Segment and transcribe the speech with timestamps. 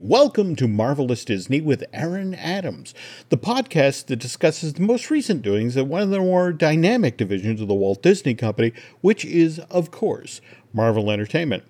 [0.00, 2.94] Welcome to Marvelous Disney with Aaron Adams,
[3.28, 7.60] the podcast that discusses the most recent doings at one of the more dynamic divisions
[7.60, 10.40] of the Walt Disney Company, which is, of course,
[10.72, 11.62] Marvel Entertainment.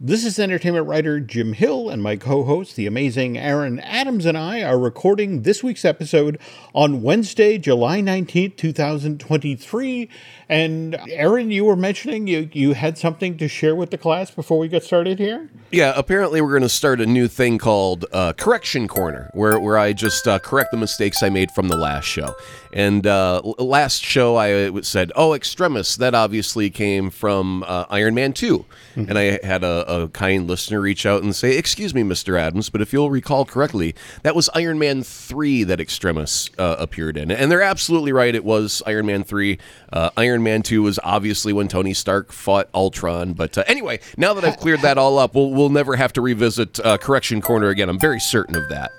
[0.00, 4.36] This is entertainment writer Jim Hill, and my co host, the amazing Aaron Adams, and
[4.36, 6.40] I are recording this week's episode
[6.74, 10.08] on Wednesday, July 19th, 2023.
[10.48, 14.58] And Aaron, you were mentioning you, you had something to share with the class before
[14.58, 15.48] we get started here?
[15.70, 19.78] Yeah, apparently we're going to start a new thing called uh, Correction Corner, where, where
[19.78, 22.34] I just uh, correct the mistakes I made from the last show.
[22.74, 28.32] And uh, last show I said, oh, Extremis, that obviously came from uh, Iron Man
[28.32, 28.58] 2.
[28.58, 29.08] Mm-hmm.
[29.08, 32.36] And I had a, a, kind listener reach out and say, excuse me, Mr.
[32.36, 33.94] Adams, but if you'll recall correctly,
[34.24, 37.30] that was Iron Man 3 that Extremis uh, appeared in.
[37.30, 39.56] And they're absolutely right, it was Iron Man 3.
[39.92, 43.34] Uh, Iron Man 2 was obviously when Tony Stark fought Ultron.
[43.34, 46.20] But uh, anyway, now that I've cleared that all up, we'll, we'll never have to
[46.20, 47.88] revisit uh, Correction Corner again.
[47.88, 48.90] I'm very certain of that.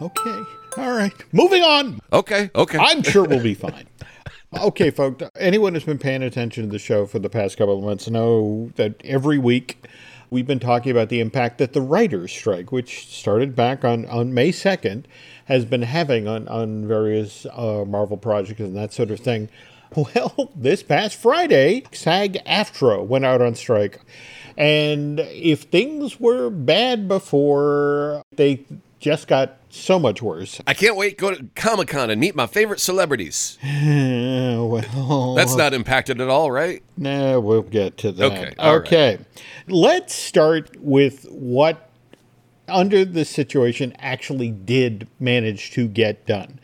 [0.00, 0.59] okay.
[0.76, 1.12] All right.
[1.32, 2.00] Moving on.
[2.12, 2.50] Okay.
[2.54, 2.78] Okay.
[2.78, 3.86] I'm sure we'll be fine.
[4.58, 5.24] okay, folks.
[5.36, 8.70] Anyone who's been paying attention to the show for the past couple of months know
[8.76, 9.86] that every week
[10.30, 14.32] we've been talking about the impact that the writers' strike, which started back on, on
[14.32, 15.04] May 2nd,
[15.46, 19.48] has been having on, on various uh, Marvel projects and that sort of thing.
[19.94, 24.00] Well, this past Friday, SAG AFTRA went out on strike.
[24.56, 28.64] And if things were bad before, they
[29.00, 30.60] just got so much worse.
[30.66, 33.58] I can't wait to go to Comic Con and meet my favorite celebrities.
[33.64, 36.82] well, that's not impacted at all, right?
[36.96, 38.32] No, we'll get to that.
[38.32, 38.54] Okay.
[38.58, 39.16] Okay.
[39.16, 39.26] Right.
[39.66, 41.90] Let's start with what,
[42.68, 46.60] under the situation, actually did manage to get done.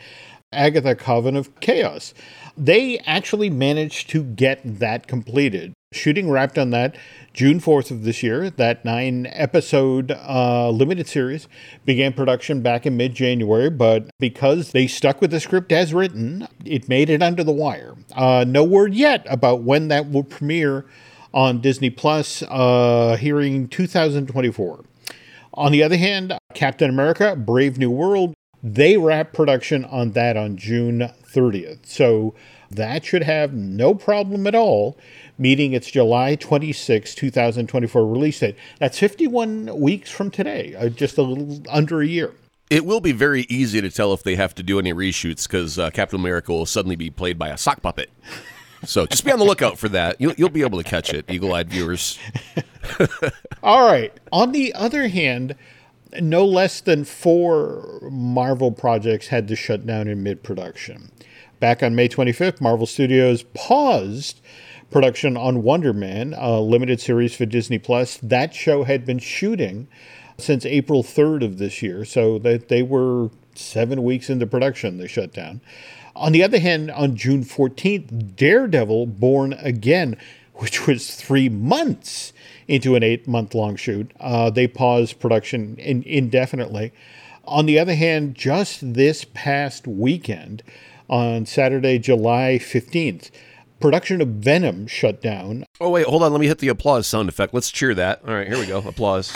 [0.52, 2.12] Agatha Coven of Chaos.
[2.56, 5.74] They actually managed to get that completed.
[5.96, 6.96] Shooting wrapped on that
[7.32, 8.50] June 4th of this year.
[8.50, 11.48] That nine episode uh, limited series
[11.84, 16.46] began production back in mid January, but because they stuck with the script as written,
[16.64, 17.94] it made it under the wire.
[18.14, 20.86] Uh, no word yet about when that will premiere
[21.34, 24.84] on Disney Plus, uh, hearing 2024.
[25.54, 30.56] On the other hand, Captain America Brave New World, they wrap production on that on
[30.56, 31.86] June 30th.
[31.86, 32.34] So
[32.70, 34.96] that should have no problem at all
[35.38, 38.56] meeting its July 26, 2024 release date.
[38.78, 42.32] That's 51 weeks from today, uh, just a little under a year.
[42.68, 45.78] It will be very easy to tell if they have to do any reshoots because
[45.78, 48.10] uh, Captain America will suddenly be played by a sock puppet.
[48.84, 50.20] So just be on the lookout for that.
[50.20, 52.18] You'll, you'll be able to catch it, eagle eyed viewers.
[53.62, 54.12] All right.
[54.32, 55.54] On the other hand,
[56.20, 61.10] no less than four Marvel projects had to shut down in mid production.
[61.58, 64.40] Back on May 25th, Marvel Studios paused
[64.90, 68.18] production on Wonder Man, a limited series for Disney Plus.
[68.18, 69.88] That show had been shooting
[70.38, 74.98] since April 3rd of this year, so that they were seven weeks into production.
[74.98, 75.60] They shut down.
[76.14, 80.16] On the other hand, on June 14th, Daredevil Born Again,
[80.56, 82.32] which was three months
[82.68, 86.92] into an eight month long shoot, uh, they paused production in- indefinitely.
[87.44, 90.62] On the other hand, just this past weekend,
[91.08, 93.30] on Saturday, July 15th.
[93.78, 95.64] Production of Venom shut down.
[95.80, 96.32] Oh, wait, hold on.
[96.32, 97.52] Let me hit the applause sound effect.
[97.52, 98.22] Let's cheer that.
[98.26, 98.78] All right, here we go.
[98.78, 99.30] Applause.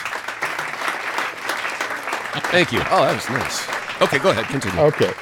[2.50, 2.80] Thank you.
[2.90, 3.68] Oh, that was nice.
[4.02, 4.46] Okay, go ahead.
[4.46, 4.80] Continue.
[4.80, 5.12] Okay.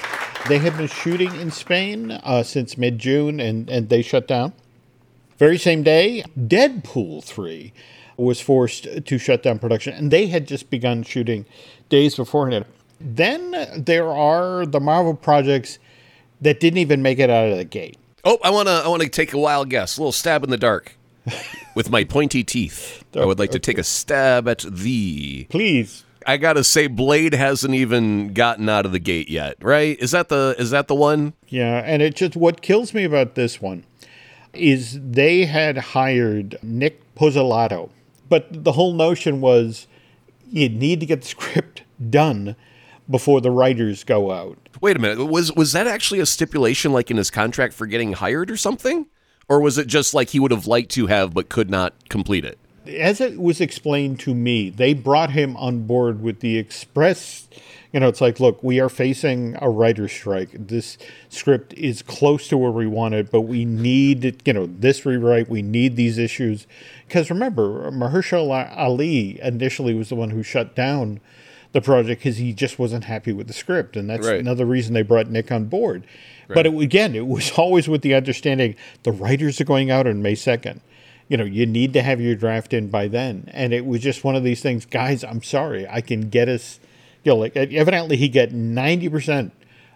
[0.48, 4.52] They had been shooting in Spain uh, since mid June and, and they shut down.
[5.38, 7.72] Very same day, Deadpool 3
[8.16, 11.46] was forced to shut down production, and they had just begun shooting
[11.88, 12.64] days beforehand.
[13.00, 15.78] Then there are the Marvel projects
[16.40, 17.96] that didn't even make it out of the gate.
[18.24, 19.96] Oh, I want to I want to take a wild guess.
[19.96, 20.96] A little stab in the dark.
[21.76, 25.44] With my pointy teeth, I would like to take a stab at the.
[25.44, 26.04] Please.
[26.26, 29.96] I gotta say, Blade hasn't even gotten out of the gate yet, right?
[30.00, 31.34] Is that the is that the one?
[31.46, 33.84] Yeah, and it just what kills me about this one
[34.52, 37.90] is they had hired Nic Pizzolatto,
[38.28, 39.86] but the whole notion was
[40.50, 42.56] you need to get the script done
[43.10, 44.58] before the writers go out.
[44.80, 45.24] Wait a minute.
[45.24, 49.06] Was was that actually a stipulation like in his contract for getting hired or something?
[49.48, 52.44] Or was it just like he would have liked to have but could not complete
[52.44, 52.58] it?
[52.96, 57.48] As it was explained to me, they brought him on board with the express.
[57.92, 60.50] You know, it's like, look, we are facing a writer's strike.
[60.52, 60.98] This
[61.28, 65.48] script is close to where we want it, but we need, you know, this rewrite.
[65.48, 66.66] We need these issues.
[67.06, 71.20] Because remember, Mahershala Ali initially was the one who shut down
[71.72, 73.96] the project because he just wasn't happy with the script.
[73.96, 74.40] And that's Right.
[74.40, 76.04] another reason they brought Nic on board.
[76.48, 80.22] But it, again, it was always with the understanding the writers are going out on
[80.22, 80.80] May 2nd.
[81.28, 83.50] You know, you need to have your draft in by then.
[83.52, 86.80] And it was just one of these things, guys, I'm sorry, I can get us,
[87.22, 89.50] you know, like evidently he got 90%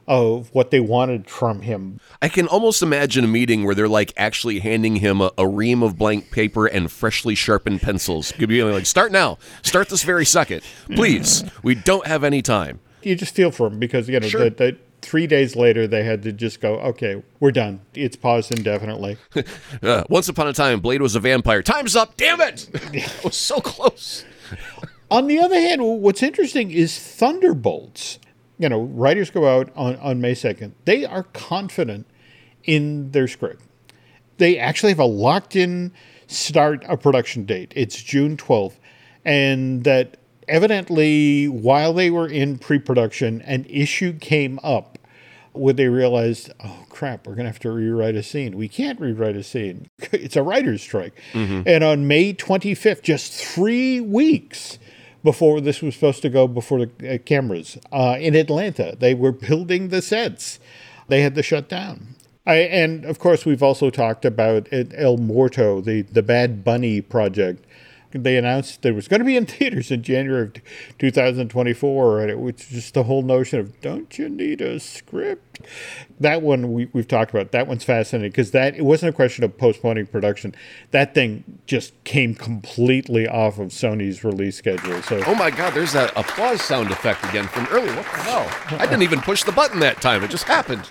[0.08, 2.00] of what they wanted from him.
[2.20, 5.82] I can almost imagine a meeting where they're like actually handing him a, a ream
[5.82, 8.32] of blank paper and freshly sharpened pencils.
[8.32, 9.38] Could be like, start now.
[9.62, 10.62] Start this very second.
[10.94, 11.44] Please.
[11.62, 12.80] We don't have any time.
[13.02, 14.44] You just feel for him because, you know, Sure.
[14.44, 17.80] the, the, three days later they had to just go, okay, we're done.
[17.94, 19.18] It's paused indefinitely.
[19.82, 21.60] Uh, once upon a time, Blade was a vampire.
[21.60, 22.16] Time's up.
[22.16, 22.68] Damn it.
[22.92, 24.24] it was so close.
[25.10, 28.18] On the other hand, what's interesting is Thunderbolts.
[28.58, 30.72] You know, writers go out on, on May 2nd.
[30.84, 32.06] They are confident
[32.64, 33.64] in their script.
[34.38, 35.92] They actually have a locked in
[36.28, 37.72] start a production date.
[37.74, 38.76] It's June 12th.
[39.24, 40.16] And that
[40.48, 44.91] evidently, while they were in pre production, an issue came up
[45.52, 48.56] where they realized, oh crap, we're going to have to rewrite a scene.
[48.56, 49.88] We can't rewrite a scene.
[50.12, 51.14] It's a writer's strike.
[51.66, 54.78] And on May 25th, just three weeks
[55.24, 59.32] before this was supposed to go before the uh, cameras uh, in Atlanta, they were
[59.32, 60.58] building the sets.
[61.08, 62.14] They had to shut down.
[62.46, 67.64] I, and of course, we've also talked about El Muerto, the, the Bad Bunny project.
[68.12, 70.54] They announced it was going to be in theaters in January of
[70.98, 75.60] 2024, and it was just the whole notion of don't you need a script?
[76.20, 77.52] That one we, we've talked about.
[77.52, 80.54] That one's fascinating because that it wasn't a question of postponing production.
[80.90, 85.02] That thing just came completely off of Sony's release schedule.
[85.02, 87.94] So Oh my God, there's that applause sound effect again from earlier.
[87.94, 88.78] What the hell?
[88.78, 90.22] I didn't even push the button that time.
[90.22, 90.88] It just happened.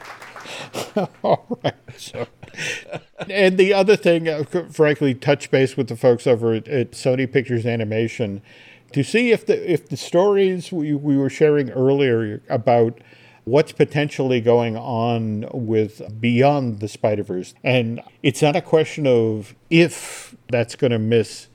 [1.23, 1.75] All right.
[1.97, 2.27] So,
[3.29, 7.31] and the other thing, uh, frankly, touch base with the folks over at, at Sony
[7.31, 8.41] Pictures Animation
[8.93, 12.99] to see if the if the stories we, we were sharing earlier about
[13.43, 19.55] what's potentially going on with Beyond the Spider Verse, and it's not a question of
[19.69, 21.47] if that's going to miss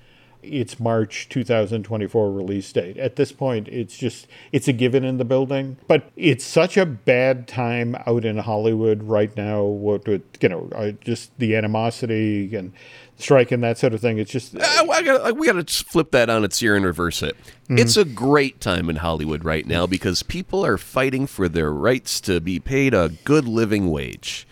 [0.47, 2.97] its March 2024 release date.
[2.97, 5.77] At this point, it's just it's a given in the building.
[5.87, 9.63] But it's such a bad time out in Hollywood right now.
[9.63, 12.73] What with you know, uh, just the animosity and
[13.19, 14.19] strike and that sort of thing.
[14.19, 17.37] It's just Uh, gotta, we got to flip that on its ear and reverse it.
[17.69, 22.21] It's a great time in Hollywood right now because people are fighting for their rights
[22.23, 24.47] to be paid a good living wage.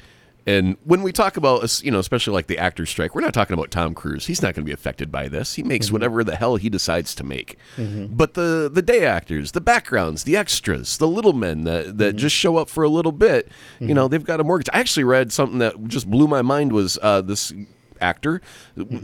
[0.47, 3.55] And when we talk about, you know, especially like the actor strike, we're not talking
[3.55, 4.27] about Tom Cruise.
[4.27, 5.55] He's not going to be affected by this.
[5.55, 5.95] He makes mm-hmm.
[5.95, 7.57] whatever the hell he decides to make.
[7.77, 8.15] Mm-hmm.
[8.15, 12.19] But the the day actors, the backgrounds, the extras, the little men that that mm-hmm.
[12.19, 13.49] just show up for a little bit,
[13.81, 14.69] you know, they've got a mortgage.
[14.73, 17.53] I actually read something that just blew my mind was uh, this
[18.01, 18.43] actor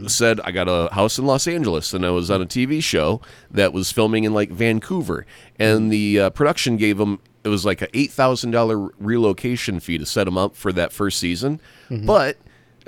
[0.07, 3.21] said I got a house in Los Angeles and I was on a TV show
[3.49, 5.25] that was filming in like Vancouver
[5.57, 9.97] and the uh, production gave him it was like a eight thousand dollar relocation fee
[9.97, 11.59] to set him up for that first season,
[12.05, 12.37] but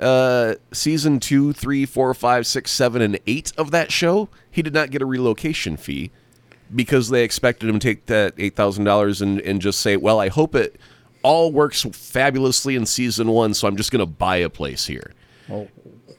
[0.00, 4.74] uh, season two, three, four, five, six, seven, and eight of that show he did
[4.74, 6.10] not get a relocation fee
[6.74, 10.20] because they expected him to take that eight thousand dollars and and just say, well,
[10.20, 10.76] I hope it
[11.22, 15.12] all works fabulously in season one, so I'm just going to buy a place here.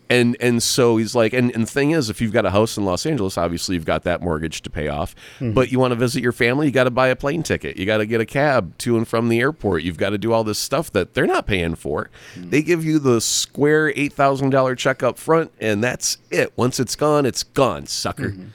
[0.07, 2.77] And and so he's like, and, and the thing is, if you've got a house
[2.77, 5.15] in Los Angeles, obviously you've got that mortgage to pay off.
[5.39, 5.53] Mm-hmm.
[5.53, 7.77] But you want to visit your family, you got to buy a plane ticket.
[7.77, 9.81] You got to get a cab to and from the airport.
[9.81, 12.11] You've got to do all this stuff that they're not paying for.
[12.35, 12.49] Mm-hmm.
[12.51, 16.53] They give you the square eight thousand dollar check up front, and that's it.
[16.55, 18.29] Once it's gone, it's gone, sucker.
[18.29, 18.47] Mm-hmm.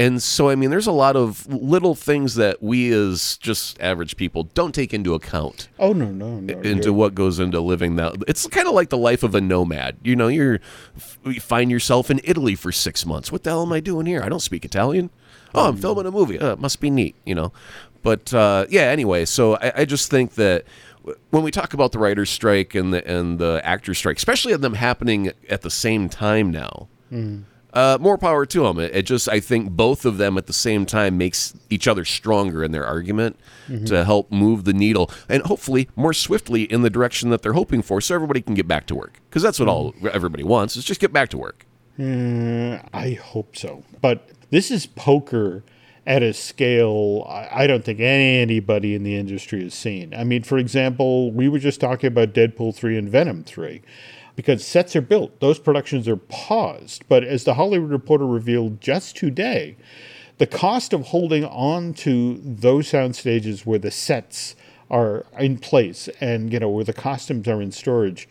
[0.00, 4.16] And so, I mean, there's a lot of little things that we as just average
[4.16, 8.14] people don't take into account oh no no no into what goes into living that.
[8.26, 9.98] It's kind of like the life of a nomad.
[10.02, 10.58] You know, you're
[11.26, 13.30] you find yourself in Italy for six months.
[13.30, 14.22] What the hell am I doing here?
[14.22, 15.10] I don't speak Italian.
[15.54, 16.38] Oh, I'm filming a movie.
[16.38, 17.52] Uh, it must be neat, you know.
[18.02, 19.26] But uh, yeah, anyway.
[19.26, 20.64] So I, I just think that
[21.28, 24.74] when we talk about the writers' strike and the and the actors' strike, especially them
[24.74, 26.88] happening at the same time now.
[27.72, 28.78] Uh, more power to them.
[28.78, 32.04] It, it just, I think, both of them at the same time makes each other
[32.04, 33.84] stronger in their argument mm-hmm.
[33.86, 37.82] to help move the needle and hopefully more swiftly in the direction that they're hoping
[37.82, 39.20] for, so everybody can get back to work.
[39.28, 40.08] Because that's what all mm-hmm.
[40.12, 41.66] everybody wants is just get back to work.
[41.96, 43.84] Hmm, I hope so.
[44.00, 45.62] But this is poker
[46.06, 50.14] at a scale I I don't think anybody in the industry has seen.
[50.14, 53.82] I mean, for example, we were just talking about Deadpool 3 and Venom 3.
[54.40, 57.04] Because sets are built, those productions are paused.
[57.10, 59.76] But as the Hollywood Reporter revealed just today,
[60.38, 64.56] the cost of holding on to those sound stages where the sets
[64.90, 68.26] are in place and you know where the costumes are in storage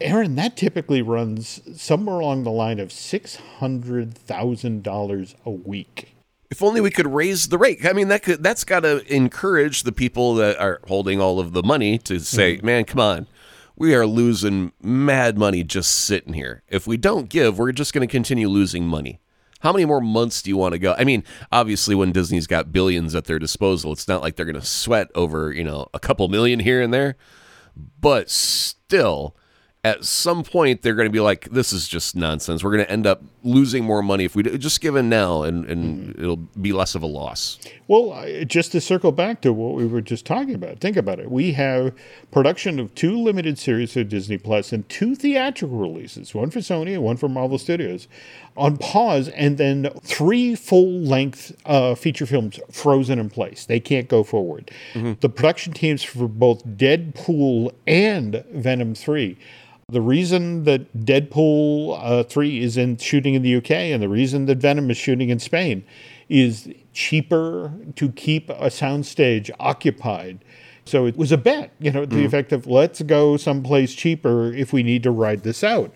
[0.00, 6.14] aaron that typically runs somewhere along the line of $600000 a week
[6.50, 7.86] if only we could raise the rate.
[7.86, 11.54] I mean, that could that's got to encourage the people that are holding all of
[11.54, 12.66] the money to say, mm-hmm.
[12.66, 13.26] "Man, come on,
[13.82, 16.62] we are losing mad money just sitting here.
[16.68, 19.18] If we don't give, we're just going to continue losing money."
[19.58, 20.94] How many more months do you want to go?
[20.96, 24.60] I mean, obviously, when Disney's got billions at their disposal, it's not like they're going
[24.60, 27.16] to sweat over, you know, a couple million here and there.
[28.00, 29.36] But still,
[29.84, 32.62] at some point they're going to be like, "This is just nonsense.
[32.62, 35.42] We're going to end up losing more money if we do, just give in now,
[35.42, 36.20] and and mm.
[36.20, 37.58] it'll be less of a loss."
[37.88, 41.30] Well, just to circle back to what we were just talking about, think about it.
[41.32, 41.92] We have
[42.30, 46.94] production of two limited series for Disney Plus and two theatrical releases, one for Sony
[46.94, 48.06] and one for Marvel Studios,
[48.56, 53.66] on pause, and then three full-length uh, feature films frozen in place.
[53.66, 54.70] They can't go forward.
[54.94, 55.14] Mm-hmm.
[55.20, 59.36] The production teams for both Deadpool and Venom Three
[59.88, 64.46] the reason that Deadpool uh, 3 is in shooting in the UK and the reason
[64.46, 65.84] that Venom is shooting in Spain
[66.28, 70.44] is cheaper to keep a soundstage occupied.
[70.84, 72.24] So it was a bet, you know, the mm.
[72.24, 75.94] effect of let's go someplace cheaper if we need to ride this out.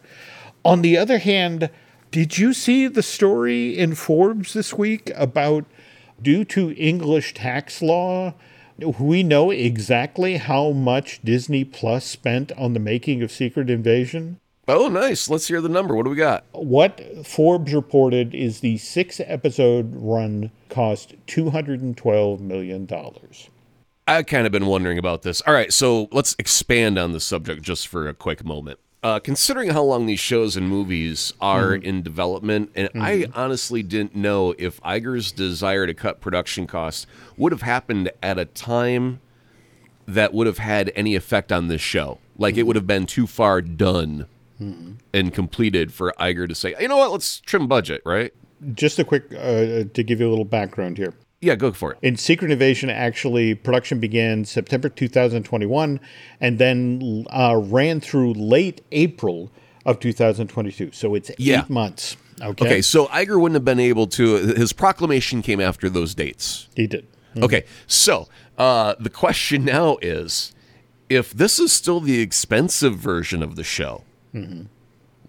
[0.64, 1.70] On the other hand,
[2.10, 5.64] did you see the story in Forbes this week about
[6.20, 8.34] due to English tax law,
[8.78, 14.40] we know exactly how much Disney Plus spent on the making of Secret Invasion.
[14.68, 15.30] Oh, nice.
[15.30, 15.94] Let's hear the number.
[15.94, 16.44] What do we got?
[16.52, 22.88] What Forbes reported is the six episode run cost $212 million.
[24.08, 25.40] I've kind of been wondering about this.
[25.42, 28.78] All right, so let's expand on the subject just for a quick moment.
[29.06, 31.86] Uh, considering how long these shows and movies are mm-hmm.
[31.86, 33.02] in development, and mm-hmm.
[33.02, 38.36] I honestly didn't know if Iger's desire to cut production costs would have happened at
[38.36, 39.20] a time
[40.08, 42.18] that would have had any effect on this show.
[42.36, 42.58] Like mm-hmm.
[42.58, 44.26] it would have been too far done
[44.60, 44.94] mm-hmm.
[45.14, 48.34] and completed for Iger to say, you know what, let's trim budget, right?
[48.74, 51.14] Just a quick uh, to give you a little background here.
[51.40, 51.98] Yeah, go for it.
[52.02, 56.00] In Secret Invasion, actually, production began September 2021
[56.40, 59.50] and then uh, ran through late April
[59.84, 60.92] of 2022.
[60.92, 61.60] So it's yeah.
[61.62, 62.16] eight months.
[62.40, 62.66] Okay.
[62.66, 62.82] Okay.
[62.82, 64.36] So Iger wouldn't have been able to.
[64.36, 66.68] His proclamation came after those dates.
[66.74, 67.06] He did.
[67.30, 67.44] Mm-hmm.
[67.44, 67.64] Okay.
[67.86, 68.28] So
[68.58, 70.54] uh, the question now is
[71.08, 74.64] if this is still the expensive version of the show, mm-hmm.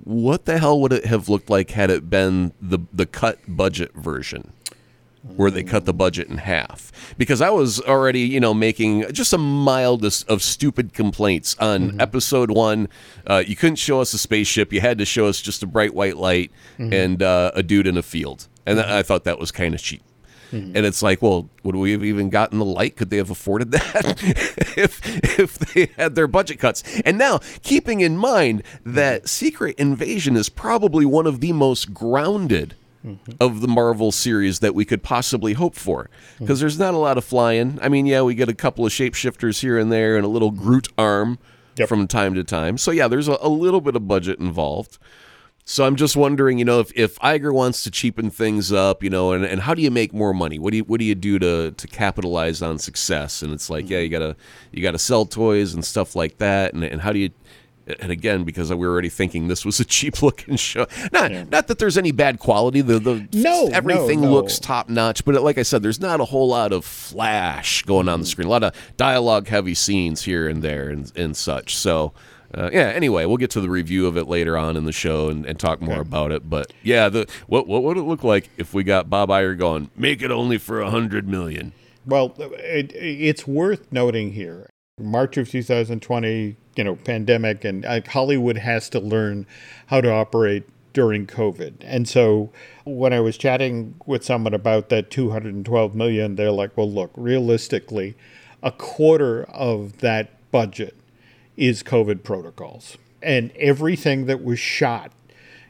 [0.04, 3.94] what the hell would it have looked like had it been the, the cut budget
[3.94, 4.54] version?
[5.36, 9.34] Where they cut the budget in half because I was already, you know, making just
[9.34, 12.02] a mildest of stupid complaints on mm-hmm.
[12.02, 12.88] episode one.
[13.26, 15.94] Uh, you couldn't show us a spaceship; you had to show us just a bright
[15.94, 16.94] white light mm-hmm.
[16.94, 18.92] and uh, a dude in a field, and mm-hmm.
[18.92, 20.04] I thought that was kind of cheap.
[20.52, 20.78] Mm-hmm.
[20.78, 22.96] And it's like, well, would we have even gotten the light?
[22.96, 24.16] Could they have afforded that
[24.78, 25.02] if
[25.40, 26.84] if they had their budget cuts?
[27.02, 32.76] And now, keeping in mind that Secret Invasion is probably one of the most grounded
[33.08, 33.32] mm-hmm.
[33.40, 36.10] of the Marvel series that we could possibly hope for.
[36.40, 36.64] Because mm-hmm.
[36.64, 37.80] there's not a lot of flying.
[37.82, 40.52] I mean, yeah, we get a couple of shapeshifters here and there and a little
[40.52, 41.40] Groot arm
[41.76, 41.90] yep.
[41.90, 42.78] from time to time.
[42.78, 44.98] So, yeah, there's a, a little bit of budget involved.
[45.70, 49.10] So I'm just wondering, you know, if, if Iger wants to cheapen things up, you
[49.10, 50.58] know, and, and how do you make more money?
[50.60, 53.42] What do you what do you do to to capitalize on success?
[53.42, 54.38] And it's like, yeah, you gotta
[54.72, 56.74] you gotta sell toys and stuff like that.
[56.74, 57.32] And and how do you
[58.00, 60.88] and again because we were already thinking this was a cheap looking show.
[61.12, 61.46] Not yeah.
[61.50, 62.82] not that there's any bad quality.
[62.82, 64.34] The, the no everything no, no.
[64.34, 68.10] looks top notch but like i said there's not a whole lot of flash going
[68.10, 68.48] on the screen.
[68.48, 71.75] A lot of dialogue heavy scenes here and there and, and such.
[71.75, 72.13] So
[72.53, 75.29] uh, yeah anyway we'll get to the review of it later on in the show
[75.29, 76.01] and, and talk more okay.
[76.01, 76.50] about it.
[76.50, 79.89] But yeah the what, what would it look like if we got bob Iger going
[79.96, 81.74] make it only for a hundred million
[82.06, 88.58] well it, it's worth noting here March of 2020, you know, pandemic, and uh, Hollywood
[88.58, 89.46] has to learn
[89.88, 91.76] how to operate during COVID.
[91.82, 92.52] And so
[92.84, 98.16] when I was chatting with someone about that 212 million, they're like, well, look, realistically,
[98.64, 100.96] a quarter of that budget
[101.56, 102.98] is COVID protocols.
[103.22, 105.12] And everything that was shot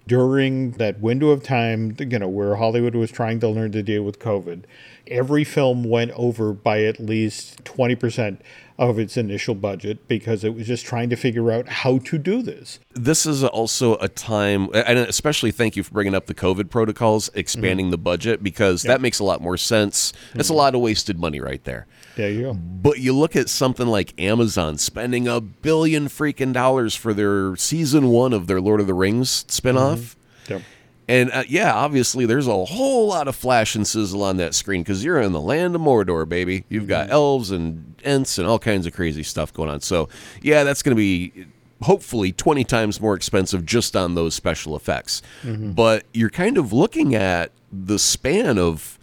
[0.07, 4.03] during that window of time, you know, where Hollywood was trying to learn to deal
[4.03, 4.63] with COVID,
[5.07, 8.37] every film went over by at least 20%
[8.79, 12.41] of its initial budget because it was just trying to figure out how to do
[12.43, 12.79] this.
[12.93, 17.29] This is also a time, and especially thank you for bringing up the COVID protocols,
[17.33, 17.91] expanding mm-hmm.
[17.91, 18.93] the budget, because yep.
[18.93, 20.11] that makes a lot more sense.
[20.11, 20.39] Mm-hmm.
[20.39, 21.87] It's a lot of wasted money right there.
[22.15, 22.53] There you go.
[22.53, 28.07] But you look at something like Amazon spending a billion freaking dollars for their season
[28.09, 29.97] one of their Lord of the Rings spinoff.
[29.97, 30.53] Mm-hmm.
[30.53, 30.61] Yep.
[31.07, 34.81] And uh, yeah, obviously, there's a whole lot of flash and sizzle on that screen
[34.81, 36.65] because you're in the land of Mordor, baby.
[36.67, 37.13] You've got mm-hmm.
[37.13, 39.79] elves and ents and all kinds of crazy stuff going on.
[39.81, 40.09] So,
[40.41, 41.45] yeah, that's going to be
[41.81, 45.21] hopefully 20 times more expensive just on those special effects.
[45.43, 45.71] Mm-hmm.
[45.71, 48.99] But you're kind of looking at the span of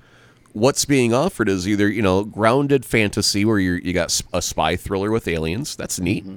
[0.53, 4.77] what's being offered is either, you know, grounded fantasy where you you got a spy
[4.77, 5.75] thriller with aliens.
[5.77, 6.27] That's neat.
[6.27, 6.37] Mm-hmm.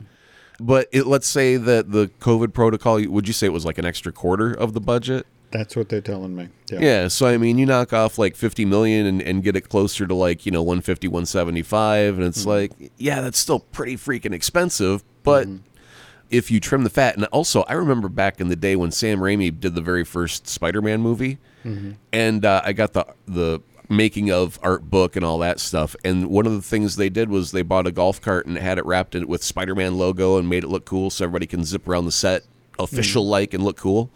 [0.59, 3.85] But it, let's say that the COVID protocol, would you say it was like an
[3.85, 5.27] extra quarter of the budget?
[5.51, 6.49] That's what they're telling me.
[6.69, 6.79] Yeah.
[6.79, 7.07] yeah.
[7.07, 10.13] So I mean, you knock off like 50 million and, and get it closer to
[10.13, 12.49] like you know 150, 175, and it's mm-hmm.
[12.49, 15.03] like, yeah, that's still pretty freaking expensive.
[15.23, 15.63] But mm-hmm.
[16.29, 19.19] if you trim the fat, and also I remember back in the day when Sam
[19.19, 21.91] Raimi did the very first Spider-Man movie, mm-hmm.
[22.11, 25.95] and uh, I got the the making of art book and all that stuff.
[26.03, 28.77] And one of the things they did was they bought a golf cart and had
[28.77, 31.87] it wrapped in with Spider-Man logo and made it look cool so everybody can zip
[31.87, 32.43] around the set
[32.77, 34.11] official like and look cool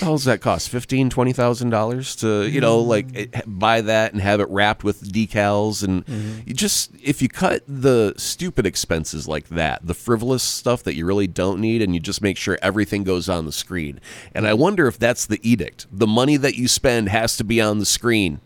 [0.00, 0.68] how does that cost?
[0.68, 4.84] Fifteen, twenty thousand dollars to you know like eh, buy that and have it wrapped
[4.84, 6.40] with decals and mm-hmm.
[6.46, 11.06] you just if you cut the stupid expenses like that, the frivolous stuff that you
[11.06, 14.00] really don't need, and you just make sure everything goes on the screen.
[14.34, 15.86] And I wonder if that's the edict.
[15.90, 18.40] The money that you spend has to be on the screen.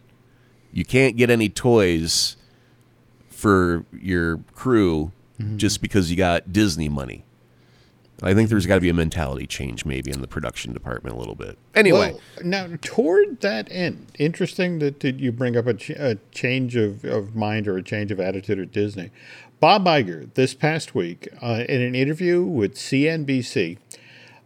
[0.73, 2.37] You can't get any toys
[3.29, 5.57] for your crew mm-hmm.
[5.57, 7.25] just because you got Disney money.
[8.23, 11.19] I think there's got to be a mentality change maybe in the production department a
[11.19, 11.59] little bit.
[11.75, 16.19] Anyway, well, now toward that end, interesting that, that you bring up a, ch- a,
[16.33, 19.11] change of, of mind or a change of attitude at Disney.
[19.61, 23.79] Bob Iger this past week uh, in an interview with CNBC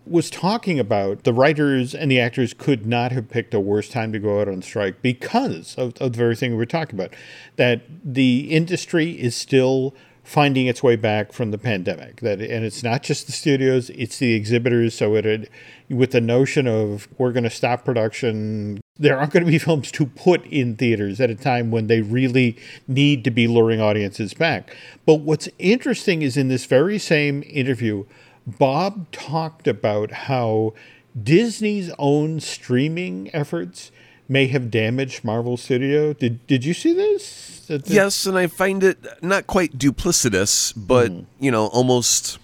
[0.06, 4.12] was talking about the writers and the actors could not have picked a worse time
[4.12, 7.14] to go out on strike because of, of the very thing we were talking about.
[7.56, 9.94] That the industry is still
[10.28, 12.20] finding its way back from the pandemic.
[12.20, 14.94] That and it's not just the studios; it's the exhibitors.
[14.94, 15.50] So it
[15.88, 19.90] with the notion of we're going to stop production, there aren't going to be films
[19.92, 24.34] to put in theaters at a time when they really need to be luring audiences
[24.34, 24.76] back.
[25.06, 28.04] But what's interesting is in this very same interview,
[28.46, 30.74] Bob talked about how
[31.20, 33.90] Disney's own streaming efforts
[34.28, 36.12] may have damaged Marvel Studio.
[36.12, 37.70] Did did you see this?
[37.86, 41.44] yes, and I find it not quite duplicitous, but mm-hmm.
[41.44, 42.38] you know, almost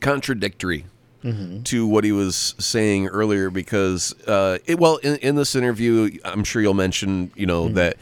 [0.00, 0.84] contradictory
[1.24, 1.62] mm-hmm.
[1.64, 3.50] to what he was saying earlier.
[3.50, 7.74] Because, uh, it, well, in, in, this interview, I'm sure you'll mention, you know, mm-hmm.
[7.74, 7.96] that.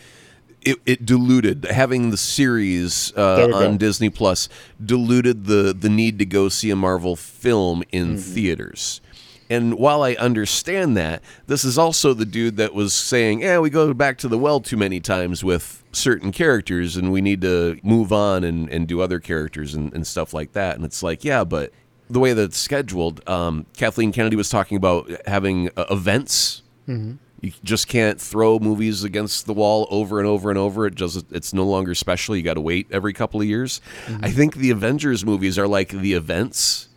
[0.62, 3.76] It, it, diluted having the series uh, on go.
[3.76, 4.48] Disney Plus
[4.84, 8.34] diluted the the need to go see a Marvel film in mm-hmm.
[8.34, 9.00] theaters.
[9.48, 13.70] And while I understand that, this is also the dude that was saying, "Yeah, we
[13.70, 17.78] go back to the well too many times with certain characters, and we need to
[17.82, 21.24] move on and, and do other characters and, and stuff like that." And it's like,
[21.24, 21.72] yeah, but
[22.08, 26.62] the way that it's scheduled, um, Kathleen Kennedy was talking about having uh, events.
[26.88, 27.14] Mm-hmm.
[27.40, 30.86] You just can't throw movies against the wall over and over and over.
[30.86, 32.34] It just it's no longer special.
[32.34, 33.80] You got to wait every couple of years.
[34.06, 34.24] Mm-hmm.
[34.24, 36.88] I think the Avengers movies are like the events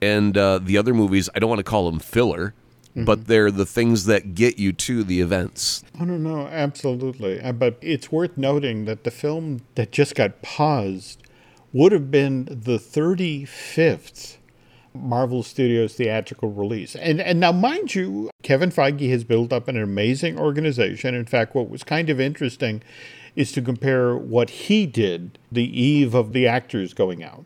[0.00, 2.54] and uh, the other movies I don't want to call them filler,
[2.90, 3.04] mm-hmm.
[3.04, 5.84] but they're the things that get you to the events.
[5.94, 7.40] I don't know, absolutely.
[7.40, 11.22] Uh, but it's worth noting that the film that just got paused
[11.72, 14.38] would have been the 35th
[14.94, 16.96] Marvel Studios theatrical release.
[16.96, 21.14] And and now mind you, Kevin Feige has built up an amazing organization.
[21.14, 22.82] In fact, what was kind of interesting
[23.36, 27.44] is to compare what he did the eve of the actors going out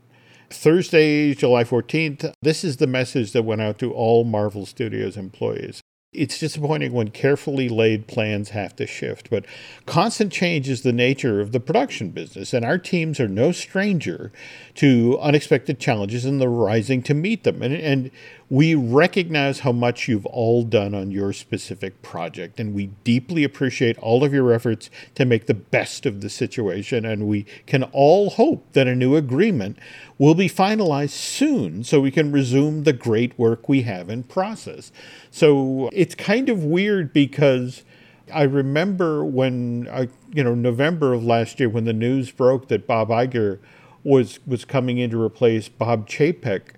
[0.52, 5.80] Thursday, July 14th, this is the message that went out to all Marvel Studios employees.
[6.12, 9.46] It's disappointing when carefully laid plans have to shift, but
[9.86, 14.30] constant change is the nature of the production business, and our teams are no stranger
[14.74, 17.62] to unexpected challenges and the rising to meet them.
[17.62, 18.10] And, and
[18.52, 23.96] we recognize how much you've all done on your specific project, and we deeply appreciate
[23.96, 27.06] all of your efforts to make the best of the situation.
[27.06, 29.78] And we can all hope that a new agreement
[30.18, 34.92] will be finalized soon so we can resume the great work we have in process.
[35.30, 37.84] So it's kind of weird because.
[38.32, 42.86] I remember when, I, you know, November of last year when the news broke that
[42.86, 43.58] Bob Iger
[44.04, 46.76] was was coming in to replace Bob Chapek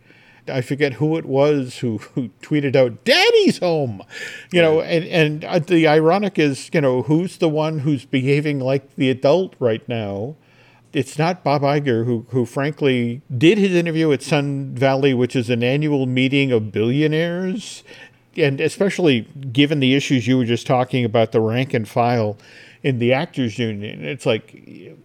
[0.48, 4.02] I forget who it was who, who tweeted out, Daddy's home.
[4.52, 8.60] You know, and, and uh, the ironic is, you know, who's the one who's behaving
[8.60, 10.36] like the adult right now?
[10.92, 15.50] It's not Bob Iger, who, who frankly did his interview at Sun Valley, which is
[15.50, 17.82] an annual meeting of billionaires.
[18.36, 22.36] And especially given the issues you were just talking about, the rank and file
[22.82, 24.52] in the actors union, it's like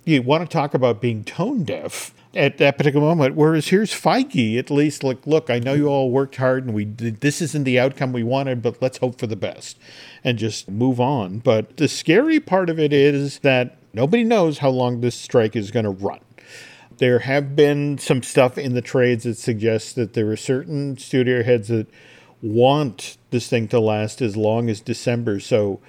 [0.06, 3.36] you want to talk about being tone deaf at that particular moment.
[3.36, 6.86] Whereas here's Feige, at least like, look, I know you all worked hard and we
[6.86, 9.80] did, this isn't the outcome we wanted, but let's hope for the best
[10.24, 11.40] and just move on.
[11.40, 15.72] But the scary part of it is that nobody knows how long this strike is
[15.72, 16.20] going to run.
[16.98, 21.44] There have been some stuff in the trades that suggests that there are certain studio
[21.44, 21.88] heads that
[22.42, 25.40] want this thing to last as long as December.
[25.40, 25.80] So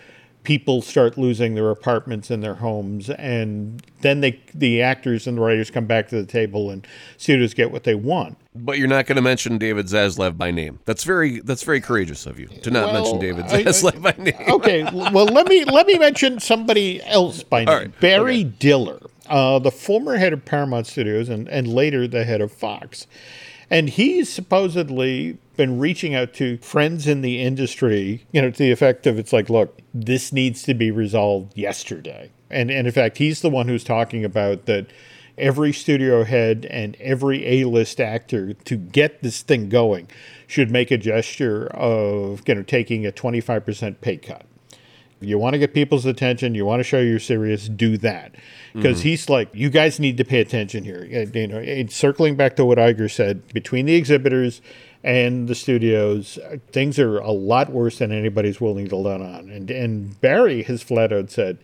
[0.43, 5.41] people start losing their apartments and their homes and then they the actors and the
[5.43, 9.07] writers come back to the table and studios get what they want but you're not
[9.07, 10.81] going to mention David Zaslav by name.
[10.85, 14.13] That's very that's very courageous of you to not well, mention David Zaslav I, I,
[14.13, 14.49] by name.
[14.49, 17.75] okay, well let me let me mention somebody else by name.
[17.75, 18.01] Right.
[18.01, 18.55] Barry okay.
[18.59, 18.99] Diller,
[19.29, 23.07] uh, the former head of Paramount Studios and and later the head of Fox.
[23.71, 28.73] And he's supposedly been reaching out to friends in the industry, you know, to the
[28.73, 32.31] effect of it's like, look, this needs to be resolved yesterday.
[32.51, 34.87] And, and in fact, he's the one who's talking about that
[35.39, 40.09] every studio head and every A list actor to get this thing going
[40.49, 44.47] should make a gesture of, you know, taking a 25% pay cut.
[45.21, 48.35] You want to get people's attention, you want to show you're serious, do that
[48.73, 49.09] because mm-hmm.
[49.09, 51.05] he's like, you guys need to pay attention here.
[51.05, 54.61] You know, and circling back to what Iger said, between the exhibitors
[55.03, 56.39] and the studios,
[56.73, 59.51] things are a lot worse than anybody's willing to let on.
[59.51, 61.59] And and Barry has flat out said,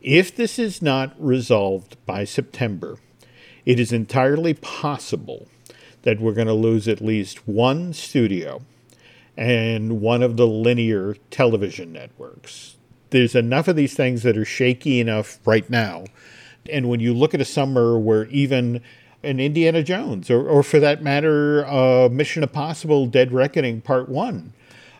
[0.00, 2.98] if this is not resolved by September,
[3.64, 5.46] it is entirely possible
[6.02, 8.62] that we're going to lose at least one studio
[9.36, 12.76] and one of the linear television networks.
[13.10, 16.04] There's enough of these things that are shaky enough right now
[16.70, 18.80] and when you look at a summer where even
[19.22, 24.52] an Indiana Jones, or, or for that matter, uh, Mission Impossible Dead Reckoning Part 1,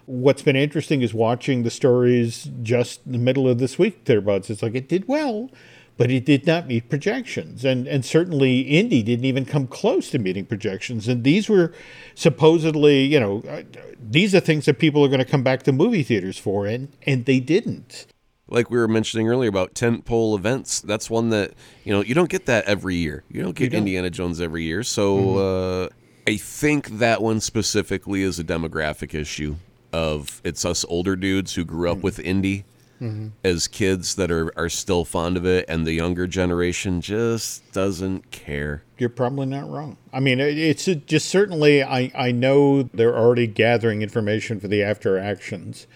[0.07, 4.51] what's been interesting is watching the stories just in the middle of this week thereabouts.
[4.51, 5.51] It's like it did well,
[5.97, 7.65] but it did not meet projections.
[7.65, 11.09] And and certainly Indy didn't even come close to meeting projections.
[11.09, 11.73] And these were
[12.15, 13.63] supposedly, you know, uh,
[14.01, 16.89] these are things that people are going to come back to movie theaters for, and
[17.07, 18.07] and they didn't
[18.49, 20.81] like we were mentioning earlier about tentpole events.
[20.81, 21.53] That's one that
[21.85, 23.25] you know you don't get that every year.
[23.29, 23.79] You don't get you don't.
[23.79, 24.83] Indiana Jones every year.
[24.83, 25.93] So mm-hmm.
[25.93, 29.57] uh, I think that one specifically is a demographic issue
[29.93, 32.05] of it's us older dudes who grew up mm-hmm.
[32.05, 32.65] with Indy
[33.01, 33.29] mm-hmm.
[33.45, 38.31] as kids that are are still fond of it, and the younger generation just doesn't
[38.31, 38.85] care.
[38.99, 39.97] You're probably not wrong.
[40.13, 45.19] I mean, it's just certainly I I know they're already gathering information for the after
[45.19, 45.87] actions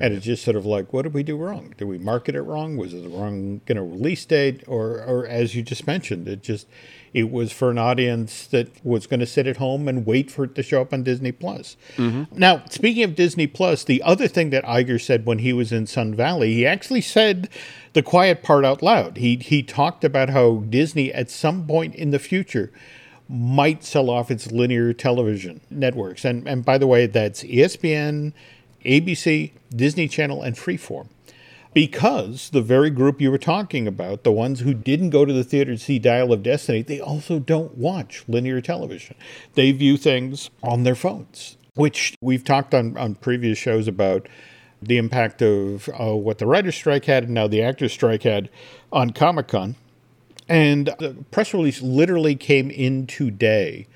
[0.00, 1.74] and it's just sort of like, what did we do wrong?
[1.76, 2.76] Did we market it wrong?
[2.76, 4.62] Was it the wrong you know release date?
[4.66, 6.66] Or, or as you just mentioned, it just
[7.12, 10.44] it was for an audience that was going to sit at home and wait for
[10.44, 11.76] it to show up on Disney Plus.
[11.96, 12.36] Mm-hmm.
[12.36, 15.86] Now, speaking of Disney Plus, the other thing that Iger said when he was in
[15.86, 17.48] Sun Valley, he actually said
[17.92, 19.18] the quiet part out loud.
[19.18, 22.72] He he talked about how Disney at some point in the future
[23.28, 26.24] might sell off its linear television networks.
[26.24, 28.32] And and by the way, that's ESPN,
[28.84, 31.08] ABC, Disney Channel, and Freeform.
[31.72, 35.42] Because the very group you were talking about, the ones who didn't go to the
[35.42, 39.16] theater to see Dial of Destiny, they also don't watch linear television.
[39.54, 44.28] They view things on their phones, which we've talked on, on previous shows about
[44.80, 48.50] the impact of uh, what the writer's strike had and now the actor's strike had
[48.92, 49.74] on Comic Con.
[50.48, 53.86] And the press release literally came in today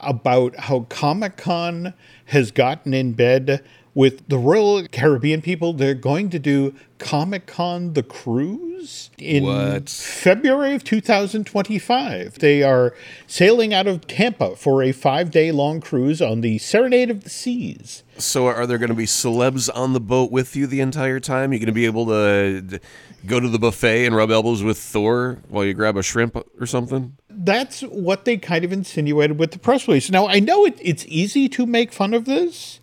[0.00, 1.92] about how Comic Con
[2.26, 3.64] has gotten in bed
[3.98, 5.72] with the Royal Caribbean people.
[5.72, 9.88] They're going to do Comic Con the Cruise in what?
[9.88, 12.38] February of 2025.
[12.38, 12.94] They are
[13.26, 17.30] sailing out of Tampa for a five day long cruise on the Serenade of the
[17.30, 18.04] Seas.
[18.18, 21.52] So, are there going to be celebs on the boat with you the entire time?
[21.52, 22.78] You're going to be able to
[23.26, 26.66] go to the buffet and rub elbows with Thor while you grab a shrimp or
[26.66, 27.16] something?
[27.28, 30.08] That's what they kind of insinuated with the press release.
[30.08, 32.78] Now, I know it, it's easy to make fun of this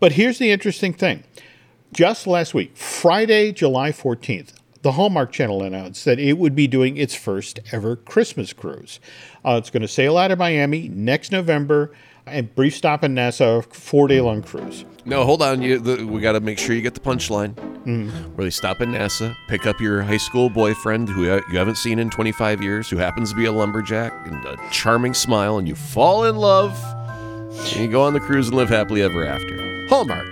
[0.00, 1.24] but here's the interesting thing.
[1.92, 6.96] Just last week, Friday, July 14th, the Hallmark Channel announced that it would be doing
[6.96, 8.98] its first ever Christmas cruise.
[9.44, 11.92] Uh, it's going to sail out of Miami next November
[12.26, 14.84] and brief stop in Nassau, four day long cruise.
[15.04, 15.62] No, hold on.
[15.62, 17.54] You, the, we got to make sure you get the punchline.
[17.82, 18.10] Mm.
[18.36, 21.98] Where they stop in Nassau, pick up your high school boyfriend who you haven't seen
[21.98, 25.74] in 25 years, who happens to be a lumberjack and a charming smile, and you
[25.74, 26.80] fall in love
[27.52, 29.86] You go on the cruise and live happily ever after.
[29.88, 30.26] Hallmark,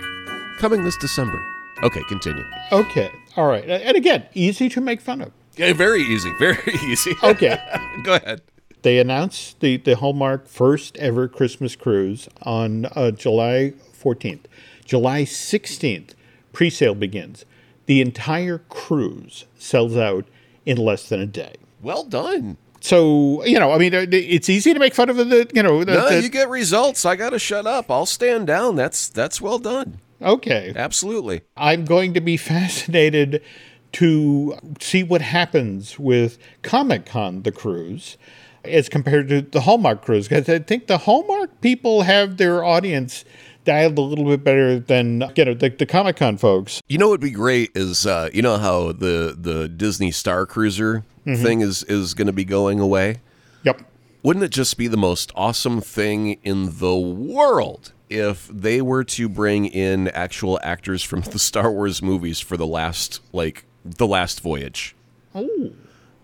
[0.57, 1.39] coming this December.
[1.83, 2.45] Okay, continue.
[2.71, 3.11] Okay.
[3.35, 3.63] All right.
[3.63, 5.31] And again, easy to make fun of.
[5.55, 7.13] Yeah, very easy, very easy.
[7.23, 7.57] Okay.
[8.03, 8.41] go ahead.
[8.81, 14.45] They announced the, the Hallmark first ever Christmas cruise on uh, July 14th.
[14.83, 16.15] July 16th,
[16.53, 17.45] pre sale begins.
[17.85, 20.25] The entire cruise sells out
[20.65, 21.55] in less than a day.
[21.81, 22.57] Well done.
[22.81, 25.83] So, you know, I mean, uh, it's easy to make fun of the, you know,
[25.83, 27.05] the, No, the- you get results.
[27.05, 27.89] I gotta shut up.
[27.91, 28.75] I'll stand down.
[28.75, 29.99] That's that's well done.
[30.21, 30.73] okay.
[30.75, 31.41] Absolutely.
[31.55, 33.43] I'm going to be fascinated
[33.93, 38.17] to see what happens with Comic Con, the cruise,
[38.63, 40.27] as compared to the Hallmark cruise.
[40.27, 43.25] Because I think the Hallmark people have their audience
[43.63, 46.81] dialed a little bit better than you know the, the Comic Con folks.
[46.87, 50.45] You know what would be great is uh, you know how the the Disney Star
[50.45, 53.21] Cruiser thing is is going to be going away.
[53.63, 53.81] Yep.
[54.23, 59.27] Wouldn't it just be the most awesome thing in the world if they were to
[59.29, 64.41] bring in actual actors from the Star Wars movies for the last like the last
[64.41, 64.95] voyage?
[65.33, 65.71] Oh.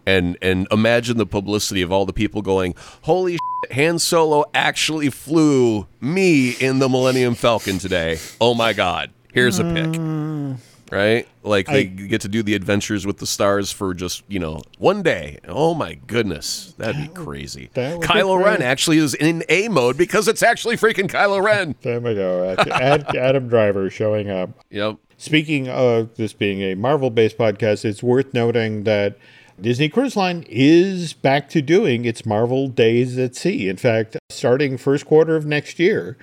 [0.08, 5.10] And and imagine the publicity of all the people going, "Holy shit, Han Solo actually
[5.10, 8.18] flew me in the Millennium Falcon today.
[8.40, 9.10] Oh my god.
[9.34, 10.58] Here's a pic." Mm.
[10.90, 11.28] Right?
[11.44, 14.62] Like they I- get to do the adventures with the stars for just, you know,
[14.78, 15.40] one day.
[15.46, 16.74] Oh my goodness.
[16.78, 17.70] That'd be crazy.
[17.74, 21.76] that would Kylo Ren actually is in A mode because it's actually freaking Kylo Ren.
[21.82, 22.56] There we go.
[22.72, 24.52] Ad- Adam Driver showing up.
[24.70, 24.96] Yep.
[25.18, 29.18] Speaking of this being a Marvel based podcast, it's worth noting that
[29.60, 33.68] Disney Cruise Line is back to doing its Marvel Days at Sea.
[33.68, 36.16] In fact, starting first quarter of next year,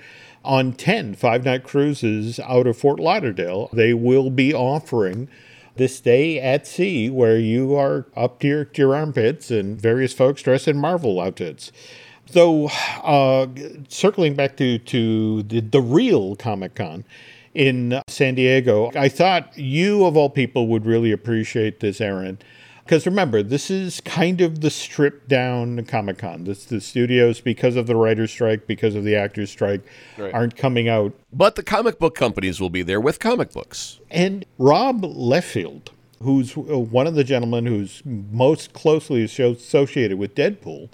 [0.45, 5.27] on 10 five night cruises out of Fort Lauderdale, they will be offering
[5.75, 10.13] this day at sea where you are up to your, to your armpits and various
[10.13, 11.73] folks dressed in Marvel outfits.
[12.27, 12.69] So,
[13.03, 13.47] uh,
[13.89, 17.03] circling back to, to the, the real Comic Con
[17.53, 22.39] in San Diego, I thought you, of all people, would really appreciate this, Aaron.
[22.85, 26.43] Because remember, this is kind of the stripped down Comic Con.
[26.43, 29.81] This the studios, because of the writer's strike, because of the actors' strike,
[30.19, 30.31] Right.
[30.31, 31.13] aren't coming out.
[31.33, 33.99] But the comic book companies will be there with comic books.
[34.11, 35.87] And Rob Liefeld,
[36.21, 40.89] who's uh, one of the gentlemen who's most closely associated with Deadpool,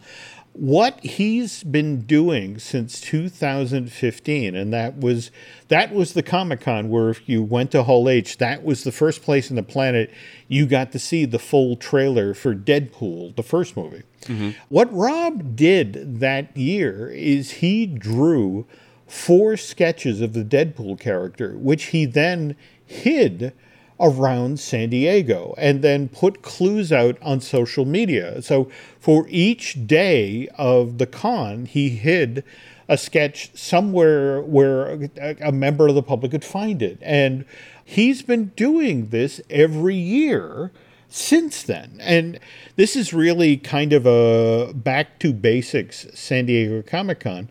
[0.54, 5.32] what he's been doing since 2015 and that was
[5.70, 9.22] that was the comic-con where if you went to hall h that was the first
[9.22, 10.12] place on the planet
[10.50, 14.04] you got to see the full trailer for deadpool the first movie.
[14.24, 14.52] Mm-hmm.
[14.68, 18.68] What rob did that year is he drew
[19.08, 23.54] four sketches of the deadpool character which he then hid
[24.02, 28.42] around San Diego and then put clues out on social media.
[28.42, 32.44] So for each day of the con, he hid
[32.90, 35.10] a sketch somewhere where
[35.40, 36.98] a, member of the public could find it.
[37.02, 37.46] And
[37.86, 40.72] he's been doing this every year
[41.08, 41.98] since then.
[42.02, 42.40] And
[42.76, 47.50] this is really kind of a back to basics San Diego Comic Con.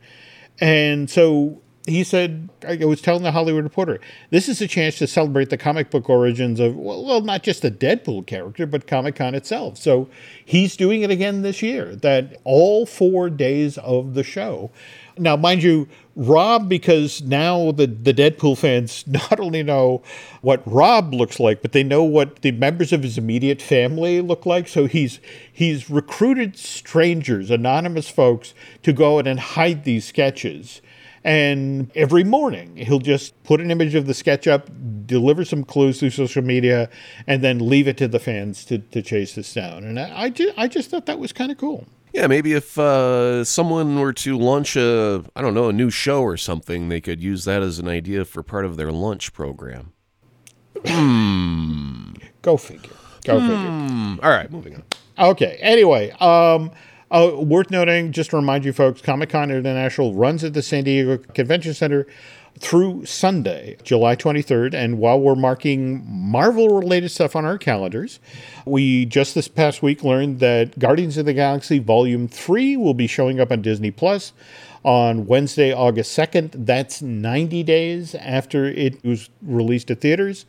[0.60, 4.00] And so he said, I was telling the Hollywood Reporter,
[4.30, 7.70] this is a chance to celebrate the comic book origins of, well, not just the
[7.70, 9.76] Deadpool character, but Comic Con itself.
[9.76, 10.08] So
[10.44, 14.70] he's doing it again this year, that all four days of the show.
[15.18, 20.02] Now, mind you, Rob, because now the, the Deadpool fans not only know
[20.40, 24.46] what Rob looks like, but they know what the members of his immediate family look
[24.46, 24.68] like.
[24.68, 25.20] So he's
[25.52, 30.80] he's recruited strangers, anonymous folks, to go in and hide these sketches.
[31.22, 34.70] And every morning, he'll just put an image of the sketch up,
[35.06, 36.88] deliver some clues through social media,
[37.26, 39.84] and then leave it to the fans to, to chase this down.
[39.84, 41.86] And I, I, just, I just thought that was kind of cool.
[42.12, 46.22] Yeah, maybe if uh, someone were to launch a, I don't know, a new show
[46.22, 49.92] or something, they could use that as an idea for part of their lunch program.
[52.42, 52.96] Go figure.
[53.24, 53.56] Go figure.
[53.56, 54.16] Hmm.
[54.22, 54.84] All right, moving on.
[55.18, 55.58] Okay.
[55.60, 56.70] Anyway, um,
[57.10, 60.84] uh, worth noting, just to remind you folks, Comic Con International runs at the San
[60.84, 62.06] Diego Convention Center
[62.58, 64.74] through Sunday, July 23rd.
[64.74, 68.20] And while we're marking Marvel related stuff on our calendars,
[68.66, 73.06] we just this past week learned that Guardians of the Galaxy Volume 3 will be
[73.06, 74.32] showing up on Disney Plus
[74.84, 76.66] on Wednesday, August 2nd.
[76.66, 80.46] That's 90 days after it was released to theaters.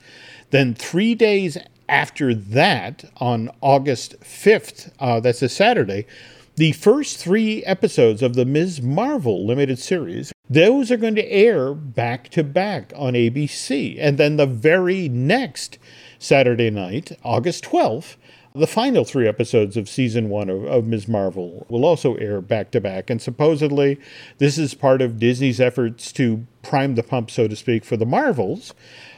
[0.52, 6.06] Then three days after that, on August 5th, uh, that's a Saturday,
[6.56, 8.82] the first three episodes of the Ms.
[8.82, 13.98] Marvel limited series, those are going to air back to back on ABC.
[14.00, 15.78] And then the very next
[16.20, 18.16] Saturday night, August 12th,
[18.54, 21.08] The final three episodes of season one of, of Ms.
[21.08, 23.98] Marvel will also air back to back, and supposedly
[24.40, 28.06] this is part of Disney's efforts to prime the pump, so to speak, for the
[28.06, 28.74] Marvels,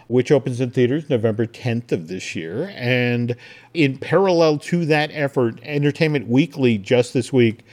[0.07, 2.71] which opens in theaters November 10th of this year.
[2.75, 3.35] And
[3.73, 7.63] in parallel to that effort, Entertainment Weekly just this week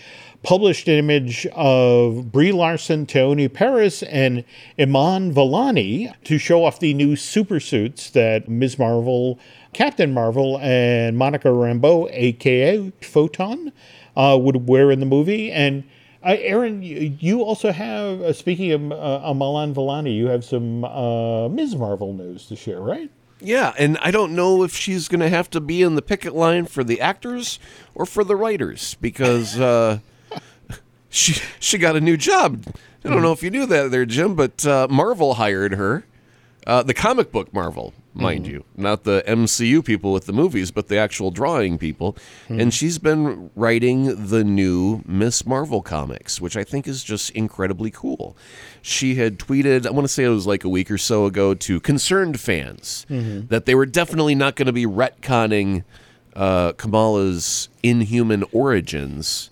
[0.42, 4.44] published an image of Brie Larson, Teyonah Parris, and
[4.78, 8.78] Iman Vellani to show off the new super suits that Ms.
[8.78, 9.38] Marvel,
[9.72, 13.72] Captain Marvel, and Monica Rambeau, aka Photon,
[14.16, 15.52] uh, would wear in the movie.
[15.52, 15.84] And
[16.22, 21.48] uh, Aaron, you, also have, uh, speaking of uh, Iman Vellani, you have some uh,
[21.48, 21.76] Ms.
[21.76, 23.10] Marvel news to share, right?
[23.40, 26.34] Yeah, and I don't know if she's going to have to be in the picket
[26.34, 27.58] line for the actors
[27.94, 30.00] or for the writers because uh,
[31.08, 32.66] she she got a new job.
[33.02, 36.04] I don't know if you knew that there, Jim, but uh, Marvel hired her.
[36.70, 40.86] Uh, the comic book Marvel, mind you, not the MCU people with the movies, but
[40.86, 42.16] the actual drawing people.
[42.48, 47.90] And she's been writing the new Miss Marvel comics, which I think is just incredibly
[47.90, 48.36] cool.
[48.82, 51.54] She had tweeted, I want to say it was like a week or so ago,
[51.54, 53.04] to concerned fans
[53.48, 55.82] that they were definitely not going to be retconning
[56.36, 59.50] uh, Kamala's inhuman origins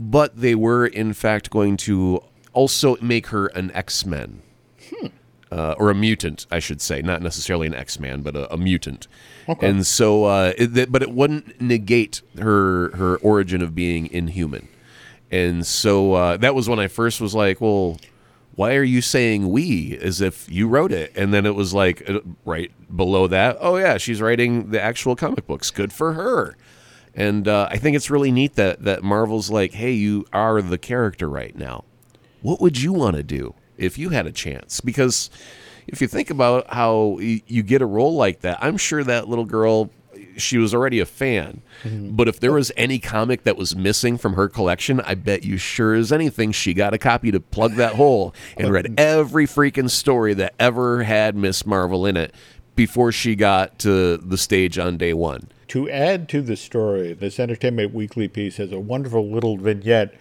[0.00, 4.40] but they were in fact going to also make her an X-Men.
[5.52, 9.08] Uh, or a mutant, I should say, not necessarily an X-Man, but a, a mutant.
[9.66, 14.68] And so, uh, it, that- but it wouldn't negate her her origin of being inhuman.
[15.30, 17.98] And so uh, that was when I first was like, well,
[18.54, 21.12] why are you saying we as if you wrote it?
[21.16, 25.16] And then it was like uh, right below that, oh yeah, she's writing the actual
[25.16, 25.70] comic books.
[25.72, 26.56] Good for her.
[27.14, 30.78] And uh, I think it's really neat that that Marvel's like, hey, you are the
[30.78, 31.84] character right now.
[32.40, 34.80] What would you want to do if you had a chance?
[34.80, 35.30] Because
[35.86, 39.44] if you think about how you get a role like that, I'm sure that little
[39.44, 39.90] girl,
[40.36, 41.62] she was already a fan.
[41.82, 42.10] Mm-hmm.
[42.14, 45.56] But if there was any comic that was missing from her collection, I bet you
[45.56, 49.90] sure as anything she got a copy to plug that hole and read every freaking
[49.90, 52.34] story that ever had Miss Marvel in it
[52.76, 55.48] before she got to the stage on day one.
[55.68, 60.14] To add to the story, this Entertainment Weekly piece has a wonderful little vignette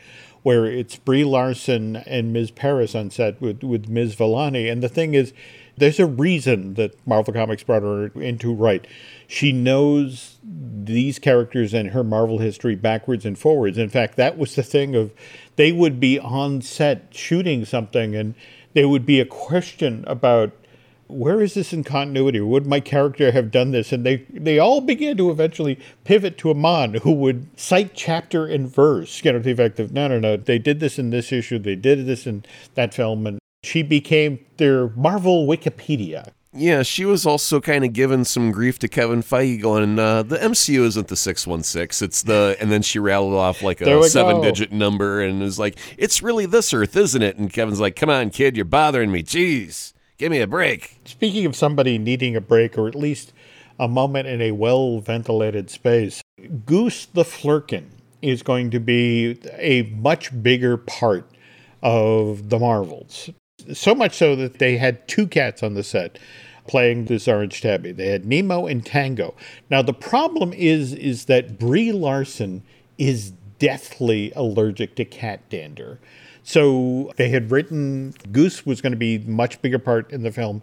[0.44, 2.52] where it's Brie Larson and Ms.
[2.52, 4.16] Parris on set with, with Ms.
[4.16, 4.72] Vellani.
[4.72, 5.34] And the thing is,
[5.78, 8.88] there's a reason that Marvel Comics brought her in to write.
[9.28, 13.78] She knows these characters and her Marvel history backwards and forwards.
[13.78, 15.14] In fact, that was the thing of
[15.56, 18.36] they would be on set shooting something and
[18.74, 20.52] there would be a question about
[21.10, 22.40] where is this in continuity?
[22.40, 23.92] Would my character have done this?
[23.92, 28.70] And they, they all began to eventually pivot to Iman, who would cite chapter and
[28.70, 31.32] verse, you know, to the effect of, no, no, no, they did this in this
[31.32, 32.46] issue, they did this in
[32.76, 33.26] that film.
[33.26, 36.32] And she became their Marvel Wikipedia.
[36.52, 40.38] Yeah, she was also kind of giving some grief to Kevin Feige, going, uh, "The
[40.38, 42.02] MCU isn't the six one six.
[42.02, 44.42] It's the." And then she rattled off like a seven go.
[44.42, 48.10] digit number, and was like, "It's really this Earth, isn't it?" And Kevin's like, "Come
[48.10, 49.22] on, kid, you're bothering me.
[49.22, 53.34] Jeez, give me a break." Speaking of somebody needing a break, or at least
[53.80, 56.22] a moment in a well ventilated space,
[56.66, 57.86] Goose the Flerken
[58.22, 61.26] is going to be a much bigger part
[61.82, 63.30] of the Marvels.
[63.74, 66.20] So much so that they had two cats on the set
[66.68, 67.92] playing this orange tabby.
[67.92, 69.36] They had Nemo and Tango.
[69.70, 72.64] Now the problem is is that Brie Larson
[72.98, 76.00] is deathly allergic to cat dander.
[76.44, 80.62] So they had written Goose was going to be much bigger part in the film.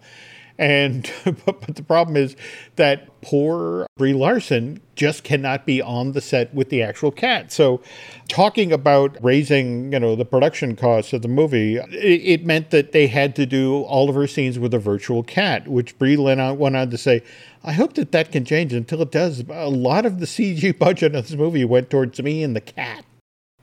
[0.58, 2.36] And but, but the problem is
[2.76, 7.52] that poor Brie Larson just cannot be on the set with the actual cat.
[7.52, 7.82] So
[8.28, 12.92] talking about raising, you know, the production costs of the movie, it, it meant that
[12.92, 16.40] they had to do all of her scenes with a virtual cat, which Brie went
[16.40, 17.22] on, went on to say,
[17.62, 19.44] I hope that that can change until it does.
[19.50, 23.04] A lot of the CG budget of this movie went towards me and the cat.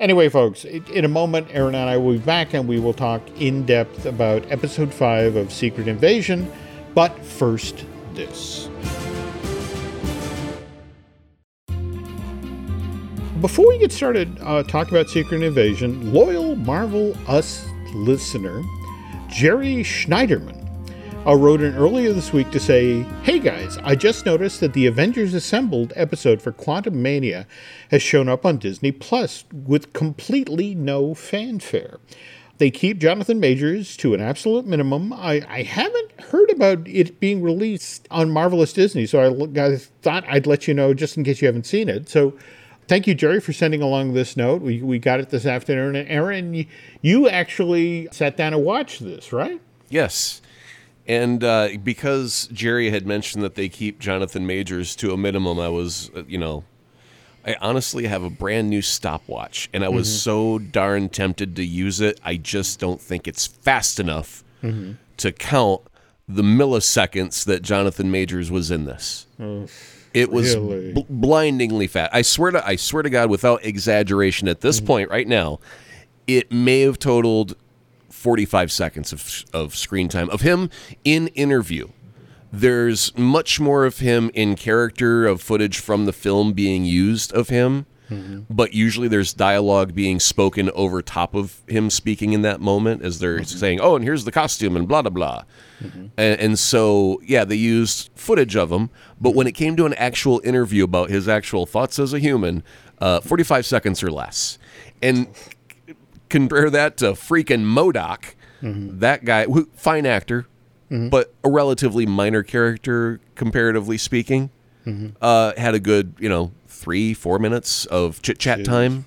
[0.04, 3.22] Anyway, folks, in a moment, Aaron and I will be back and we will talk
[3.40, 6.52] in depth about episode 5 of Secret Invasion.
[6.94, 8.68] But first, this.
[13.40, 18.62] Before we get started uh, talking about Secret Invasion, loyal Marvel Us listener
[19.30, 20.63] Jerry Schneiderman
[21.26, 24.88] uh, wrote in earlier this week to say, Hey guys, I just noticed that the
[24.88, 27.46] Avengers Assembled episode for Quantumania
[27.92, 32.00] has shown up on Disney Plus with completely no fanfare.
[32.58, 35.12] They keep Jonathan Majors to an absolute minimum.
[35.12, 40.24] I, I haven't heard about it being released on Marvelous Disney, so I, I thought
[40.28, 42.10] I'd let you know just in case you haven't seen it.
[42.10, 42.38] So
[42.88, 44.62] thank you, Jerry, for sending along this note.
[44.62, 45.96] We, we got it this afternoon.
[45.96, 46.68] And Aaron,
[47.02, 49.60] you actually sat down and watched this, right?
[49.90, 50.42] Yes.
[51.08, 55.70] And uh, because Jerry had mentioned that they keep Jonathan Majors to a minimum, I
[55.70, 56.64] was, uh, you know,
[57.46, 60.18] I honestly have a brand new stopwatch, and I was mm-hmm.
[60.18, 62.20] so darn tempted to use it.
[62.24, 64.94] I just don't think it's fast enough mm-hmm.
[65.18, 65.82] to count
[66.28, 69.28] the milliseconds that Jonathan Majors was in this.
[69.42, 69.68] Oh,
[70.14, 70.94] it was really?
[70.94, 72.14] bl- blindingly fast.
[72.14, 74.88] I swear to I swear to God, without exaggeration, at this mm-hmm.
[74.88, 75.60] point right now,
[76.28, 77.56] it may have totaled
[78.24, 80.70] 45 seconds of, of screen time of him
[81.04, 81.90] in interview.
[82.54, 87.50] There's much more of him in character of footage from the film being used of
[87.50, 88.42] him, mm-hmm.
[88.50, 93.20] but usually there's dialogue being spoken over top of him speaking in that moment as
[93.20, 93.58] they're mm-hmm.
[93.58, 95.44] saying, "Oh, and here's the costume," and blah blah blah.
[95.82, 96.06] Mm-hmm.
[96.16, 99.94] And, and, so, yeah, they used footage of him, but when it came to an
[99.96, 102.64] actual interview about his actual thoughts as a human,
[103.00, 104.58] uh, 45 seconds or less.
[105.02, 105.28] And
[106.34, 108.34] compare that to freaking MODOK.
[108.64, 109.00] mm-hmm.
[109.00, 110.48] that guy, who, fine actor,
[110.90, 111.10] mm-hmm.
[111.10, 114.50] but a relatively minor character comparatively speaking.
[114.86, 115.10] Mm-hmm.
[115.22, 119.06] Uh, had a good, you know, three, four minutes of chit chat time.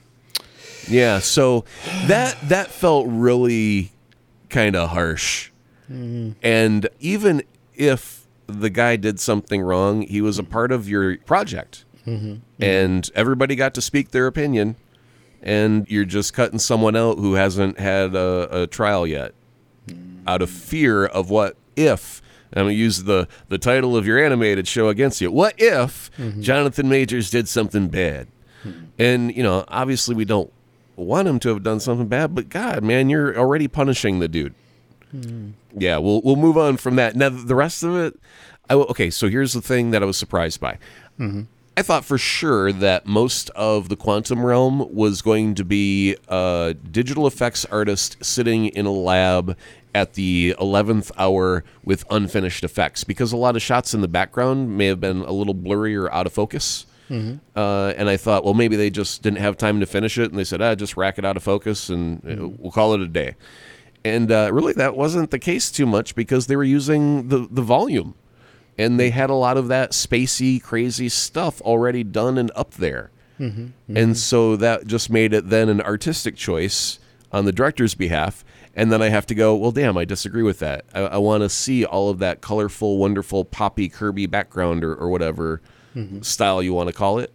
[0.89, 1.65] Yeah, so
[2.07, 3.91] that that felt really
[4.49, 5.51] kind of harsh.
[5.91, 6.33] Mm-hmm.
[6.43, 7.43] And even
[7.75, 11.85] if the guy did something wrong, he was a part of your project.
[12.07, 12.37] Mm-hmm.
[12.63, 14.77] And everybody got to speak their opinion,
[15.43, 19.35] and you're just cutting someone out who hasn't had a, a trial yet
[20.27, 22.21] out of fear of what if
[22.53, 25.31] I'm going to use the, the title of your animated show against you.
[25.31, 26.41] What if mm-hmm.
[26.41, 28.29] Jonathan Majors did something bad?
[28.65, 28.85] Mm-hmm.
[28.99, 30.51] And, you know, obviously we don't
[30.97, 34.55] want him to have done something bad, but God, man, you're already punishing the dude.
[35.15, 35.51] Mm-hmm.
[35.79, 37.15] Yeah, we'll, we'll move on from that.
[37.15, 38.19] Now, the rest of it,
[38.71, 40.79] I, okay, so here's the thing that I was surprised by.
[41.79, 46.75] I thought for sure that most of the quantum realm was going to be a
[46.91, 49.59] digital effects artist sitting in a lab
[49.95, 54.77] at the 11th hour with unfinished effects because a lot of shots in the background
[54.77, 56.87] may have been a little blurry or out of focus.
[57.11, 57.37] Mm-hmm.
[57.55, 60.39] Uh, and I thought, well, maybe they just didn't have time to finish it, and
[60.39, 62.63] they said, ah, just rack it out of focus, and uh, mm-hmm.
[62.63, 63.37] we'll call it a day.
[64.05, 67.63] And uh, really, that wasn't the case too much because they were using the the
[67.63, 68.15] volume,
[68.79, 73.11] and they had a lot of that spacey, crazy stuff already done and up there.
[73.41, 73.63] Mm-hmm.
[73.63, 73.97] mm-hmm.
[73.97, 76.99] And so that just made it then an artistic choice
[77.33, 78.45] on the director's behalf
[78.77, 80.85] and then I have to go, well, damn, I disagree with that.
[80.95, 85.09] I, I want to see all of that colorful, wonderful, poppy, Kirby background or, or
[85.09, 85.63] whatever
[85.97, 86.21] mm-hmm.
[86.21, 87.33] style you want to call it.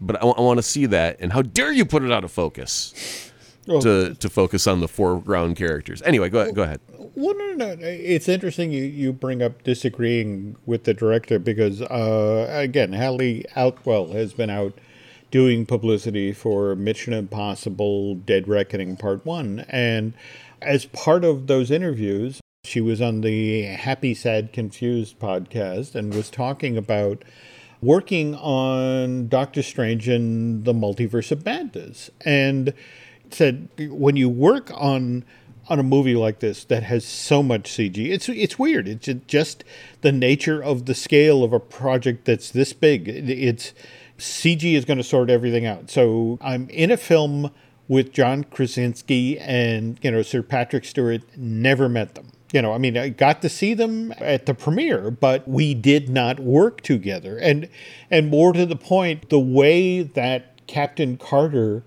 [0.00, 1.16] But I, I want to see that.
[1.18, 3.32] And how dare you put it out of focus
[3.68, 3.80] oh.
[3.80, 6.02] to, to focus on the foreground characters?
[6.02, 6.54] Anyway, go, ahead.
[6.54, 6.80] go ahead.
[7.14, 12.46] Well, no, no, It's interesting you, you bring up disagreeing with the director because, uh,
[12.50, 14.74] again, Hayley Atwell has been out
[15.30, 19.66] doing publicity for Mission Impossible Dead Reckoning Part 1.
[19.68, 20.14] And
[20.62, 26.30] as part of those interviews, she was on the Happy, Sad, Confused podcast and was
[26.30, 27.24] talking about
[27.82, 32.10] working on Doctor Strange and the Multiverse of Madness.
[32.24, 32.72] And
[33.30, 35.24] said when you work on
[35.68, 38.86] on a movie like this that has so much CG, it's it's weird.
[38.86, 39.64] It's just
[40.02, 43.08] the nature of the scale of a project that's this big.
[43.08, 43.72] It's
[44.18, 45.90] CG is going to sort everything out.
[45.90, 47.50] So I'm in a film
[47.88, 51.22] with John Krasinski and you know Sir Patrick Stewart.
[51.36, 52.28] Never met them.
[52.52, 56.08] You know, I mean, I got to see them at the premiere, but we did
[56.08, 57.36] not work together.
[57.38, 57.68] And
[58.10, 61.82] and more to the point, the way that Captain Carter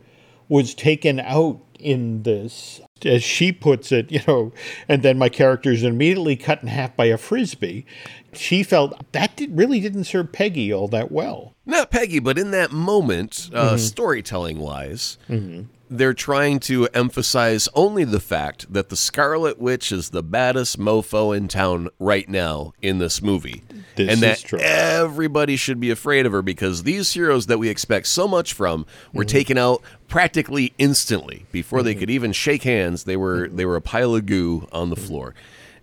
[0.49, 4.51] was taken out in this, as she puts it, you know,
[4.87, 7.85] and then my character is immediately cut in half by a frisbee.
[8.33, 11.53] She felt that did, really didn't serve Peggy all that well.
[11.65, 13.77] Not Peggy, but in that moment, uh, mm-hmm.
[13.77, 20.09] storytelling wise, mm-hmm they're trying to emphasize only the fact that the Scarlet Witch is
[20.09, 23.63] the baddest mofo in town right now in this movie.
[23.95, 24.59] This and that true.
[24.59, 28.85] everybody should be afraid of her because these heroes that we expect so much from
[29.13, 29.29] were mm-hmm.
[29.29, 31.85] taken out practically instantly before mm-hmm.
[31.85, 33.05] they could even shake hands.
[33.05, 35.05] They were they were a pile of goo on the mm-hmm.
[35.05, 35.35] floor.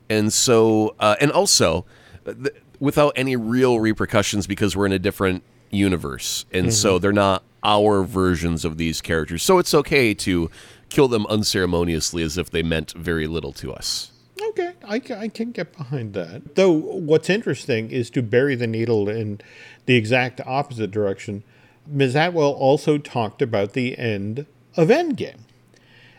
[0.09, 1.87] And so uh, and also
[2.25, 6.45] th- without any real repercussions because we're in a different universe.
[6.53, 7.03] And so mm-hmm.
[7.03, 9.43] they're not our versions of these characters.
[9.43, 10.51] So it's okay to
[10.91, 14.13] kill them unceremoniously as if they meant very little to us.
[14.51, 16.55] Okay, I, I can get behind that.
[16.55, 19.41] Though, what's interesting is to bury the needle in
[19.87, 21.43] the exact opposite direction.
[21.87, 22.15] Ms.
[22.15, 24.47] Atwell also talked about the end
[24.77, 25.41] of Endgame.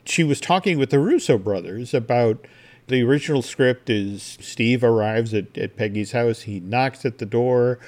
[0.05, 2.45] She was talking with the Russo brothers about
[2.87, 7.79] the original script is Steve arrives at, at Peggy's house, he knocks at the door,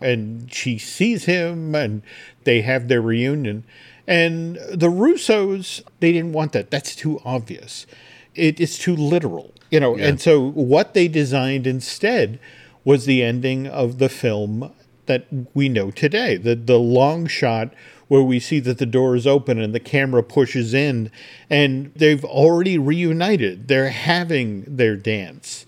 [0.00, 2.02] and she sees him and
[2.46, 3.64] they have their reunion.
[4.06, 6.70] And the Russos, they didn't want that.
[6.70, 7.86] That's too obvious.
[8.34, 9.96] It is too literal, you know.
[9.96, 10.06] Yeah.
[10.06, 12.38] And so what they designed instead
[12.84, 14.72] was the ending of the film
[15.06, 16.36] that we know today.
[16.36, 17.74] The the long shot
[18.08, 21.10] where we see that the door is open and the camera pushes in
[21.50, 23.66] and they've already reunited.
[23.68, 25.66] They're having their dance.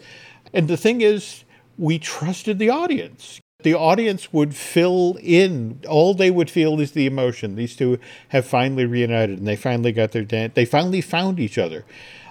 [0.55, 1.45] And the thing is,
[1.77, 3.41] we trusted the audience.
[3.65, 5.81] The audience would fill in.
[5.89, 7.57] All they would feel is the emotion.
[7.57, 7.99] These two
[8.29, 10.53] have finally reunited and they finally got their dance.
[10.55, 11.85] They finally found each other.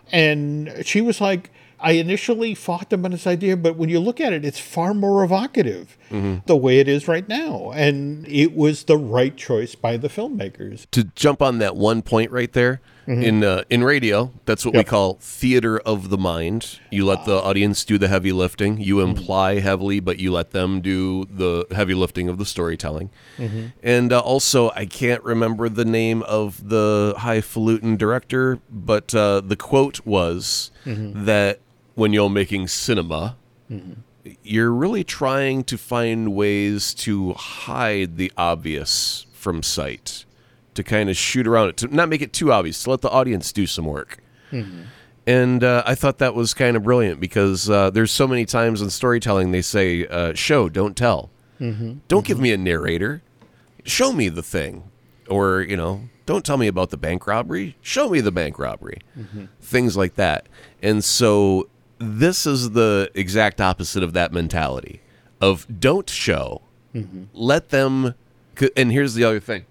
[0.09, 1.49] And she was like,
[1.82, 4.93] I initially fought them on this idea, but when you look at it, it's far
[4.93, 6.38] more evocative mm-hmm.
[6.45, 7.71] the way it is right now.
[7.75, 10.89] And it was the right choice by the filmmakers.
[10.91, 13.22] To jump on that one point right there, mm-hmm.
[13.22, 14.86] in uh, in radio, that's what yep.
[14.86, 16.80] we call theater of the mind.
[16.91, 18.80] You let the audience do the heavy lifting.
[18.80, 19.18] You mm-hmm.
[19.18, 19.64] imply mm-hmm.
[19.64, 23.10] heavily, but you let them do the heavy lifting of the storytelling.
[23.38, 23.68] Mm-hmm.
[23.82, 29.55] And uh, also, I can't remember the name of the highfalutin director, but uh, the
[29.55, 31.26] quote was mm-hmm.
[31.26, 31.60] that
[31.95, 33.38] when you're making cinema,
[33.72, 34.01] mm-hmm.
[34.43, 40.26] you're really trying to find ways to hide the obvious from sight,
[40.78, 43.09] to kind of shoot around it, to not make it too obvious, to let the
[43.09, 44.19] audience do some work.
[44.51, 44.84] Mm-hmm.
[45.28, 48.82] And uh, I thought that was kind of brilliant because uh, there's so many times
[48.82, 51.97] in storytelling they say, uh, "Show, don't tell." Mm-hmm.
[52.07, 52.43] Don't give mm-hmm.
[52.43, 53.21] me a narrator.
[53.84, 54.89] Show me the thing,
[55.30, 57.75] or you know, don't tell me about the bank robbery.
[57.82, 58.99] Show me the bank robbery.
[59.17, 59.45] Mm-hmm.
[59.59, 60.47] Things like that.
[60.82, 61.67] And so
[61.99, 65.01] this is the exact opposite of that mentality
[65.41, 66.61] of don't show
[66.93, 67.23] mm-hmm.
[67.34, 68.13] let them
[68.75, 69.65] and here's the other thing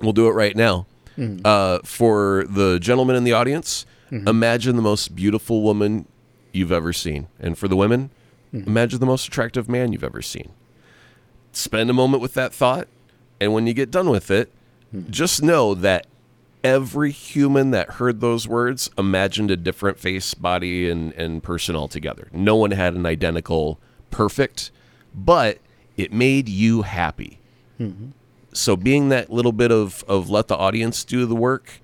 [0.00, 0.86] we'll do it right now
[1.16, 1.40] mm-hmm.
[1.44, 4.26] uh, for the gentlemen in the audience mm-hmm.
[4.28, 6.06] imagine the most beautiful woman
[6.52, 8.10] you've ever seen and for the women
[8.52, 8.68] mm-hmm.
[8.68, 10.50] imagine the most attractive man you've ever seen
[11.52, 12.88] spend a moment with that thought
[13.40, 14.50] and when you get done with it
[14.94, 15.10] mm-hmm.
[15.10, 16.06] just know that
[16.64, 22.28] every human that heard those words imagined a different face, body, and, and person altogether.
[22.32, 23.78] No one had an identical
[24.10, 24.70] perfect,
[25.14, 25.58] but
[25.96, 27.38] it made you happy.
[27.78, 28.08] Mm-hmm.
[28.54, 31.80] So being that little bit of, of let the audience do the work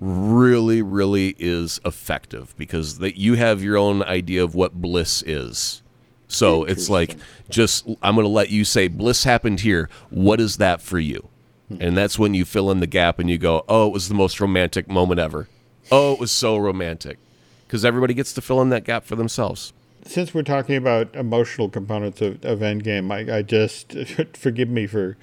[0.00, 5.82] really, really is effective because that you have your own idea of what bliss is.
[6.28, 7.16] So it's like
[7.50, 9.90] just I'm going to let you say bliss happened here.
[10.10, 11.28] What is that for you?
[11.68, 11.76] Hmm.
[11.80, 14.14] And that's when you fill in the gap and you go, oh, it was the
[14.14, 15.48] most romantic moment ever.
[15.90, 17.18] Oh, it was so romantic.
[17.66, 19.72] Because everybody gets to fill in that gap for themselves.
[20.04, 23.94] Since we're talking about emotional components of, of Endgame, I, I just,
[24.36, 25.16] forgive me for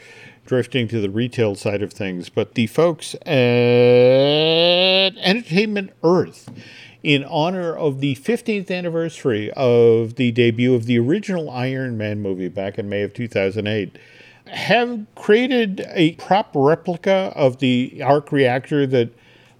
[0.46, 3.30] drifting to the retail side of things, but the folks at
[5.18, 6.50] Entertainment Earth,
[7.04, 12.50] in honor of the 15th anniversary of the debut of the original Iron Man movie
[12.50, 13.98] back in May of 2008,
[14.48, 19.10] have created a prop replica of the arc reactor that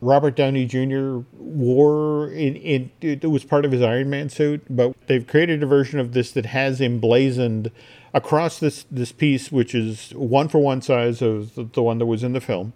[0.02, 1.20] Robert Downey Jr.
[1.38, 5.66] wore in, in it was part of his Iron Man suit, but they've created a
[5.66, 7.72] version of this that has emblazoned
[8.14, 12.06] across this this piece, which is one for one size of the, the one that
[12.06, 12.74] was in the film,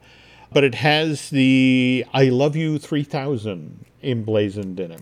[0.51, 5.01] but it has the "I love you 3000" emblazoned in it.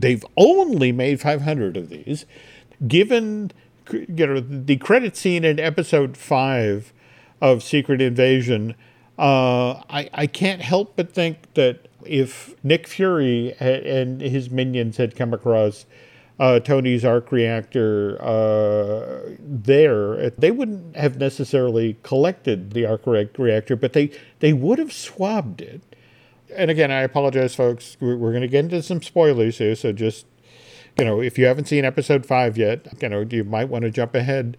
[0.00, 2.26] They've only made 500 of these,
[2.86, 3.52] given
[3.92, 6.92] you know the credit scene in episode five
[7.40, 8.74] of Secret Invasion.
[9.20, 15.14] Uh, I I can't help but think that if Nick Fury and his minions had
[15.14, 15.84] come across
[16.38, 23.92] uh, Tony's arc reactor uh, there, they wouldn't have necessarily collected the arc reactor, but
[23.92, 25.82] they, they would have swabbed it.
[26.56, 27.98] And again, I apologize, folks.
[28.00, 30.24] We're, we're going to get into some spoilers here, so just
[30.98, 33.90] you know, if you haven't seen episode five yet, you know, you might want to
[33.90, 34.56] jump ahead.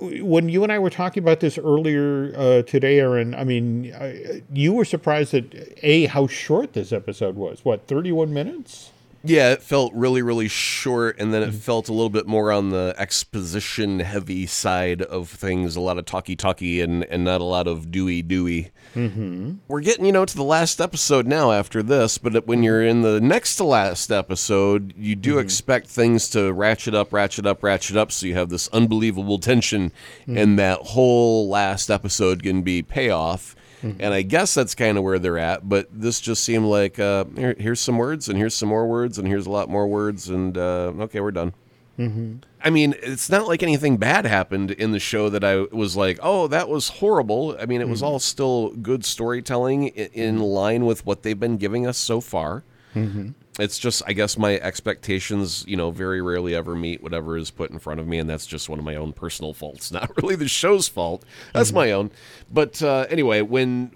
[0.00, 4.40] When you and I were talking about this earlier uh, today, Aaron, I mean, uh,
[4.52, 5.44] you were surprised at
[5.82, 7.64] a how short this episode was.
[7.64, 8.92] What, thirty-one minutes?
[9.24, 11.58] Yeah, it felt really, really short, and then it mm-hmm.
[11.58, 15.74] felt a little bit more on the exposition heavy side of things.
[15.74, 18.70] A lot of talky talky and, and not a lot of dewy dewy.
[18.94, 19.54] Mm-hmm.
[19.66, 23.02] We're getting, you know, to the last episode now after this, but when you're in
[23.02, 25.40] the next to last episode, you do mm-hmm.
[25.40, 29.90] expect things to ratchet up, ratchet up, ratchet up, so you have this unbelievable tension,
[30.22, 30.38] mm-hmm.
[30.38, 33.56] and that whole last episode can be payoff.
[33.82, 34.00] Mm-hmm.
[34.00, 35.68] And I guess that's kind of where they're at.
[35.68, 39.18] But this just seemed like uh, here, here's some words, and here's some more words,
[39.18, 41.54] and here's a lot more words, and uh, okay, we're done.
[41.98, 42.36] Mm-hmm.
[42.62, 46.18] I mean, it's not like anything bad happened in the show that I was like,
[46.22, 47.56] oh, that was horrible.
[47.60, 48.06] I mean, it was mm-hmm.
[48.12, 50.44] all still good storytelling in, in, mm-hmm.
[50.44, 52.62] line with what they've been giving us so far.
[52.94, 57.50] Mm-hmm it's just I guess my expectations, you know, very rarely ever meet whatever is
[57.50, 59.90] put in front of me, and that's just one of my own personal faults.
[59.92, 61.24] Not really the show's fault.
[61.52, 61.76] That's mm-hmm.
[61.76, 62.10] my own.
[62.52, 63.92] But uh, anyway, when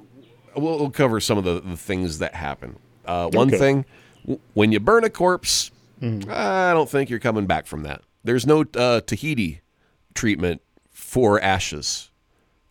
[0.55, 2.77] we'll, we'll, cover some of the, the things that happen.
[3.05, 3.59] Uh, one okay.
[3.59, 3.85] thing,
[4.55, 6.31] when you burn a corpse, mm-hmm.
[6.31, 8.03] I don't think you're coming back from that.
[8.25, 9.61] There's no uh, Tahiti
[10.15, 12.11] treatment for ashes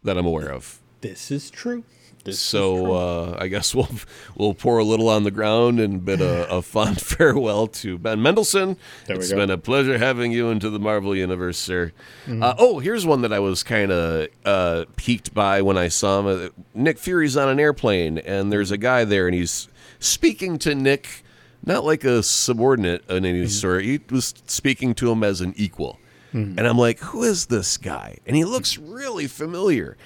[0.03, 0.79] that I'm aware of.
[1.01, 1.83] This is true.
[2.24, 3.89] This So uh, I guess we'll
[4.36, 8.22] we'll pour a little on the ground and bid a, a fond farewell to Ben
[8.22, 8.78] Mendelsohn.
[9.07, 9.38] There we It's go.
[9.38, 11.91] been a pleasure having you into the Marvel universe, sir.
[12.26, 12.43] Mm-hmm.
[12.43, 16.19] Uh, oh, here's one that I was kind of uh, piqued by when I saw
[16.19, 16.28] him.
[16.28, 19.67] Uh, Nick Fury's on an airplane, and there's a guy there, and he's
[19.99, 21.24] speaking to Nick,
[21.65, 23.47] not like a subordinate in any Mm-hmm.
[23.47, 23.84] sort.
[23.84, 25.97] He was speaking to him as an equal.
[26.34, 28.17] And I'm like, who is this guy?
[28.26, 29.97] And he looks really familiar.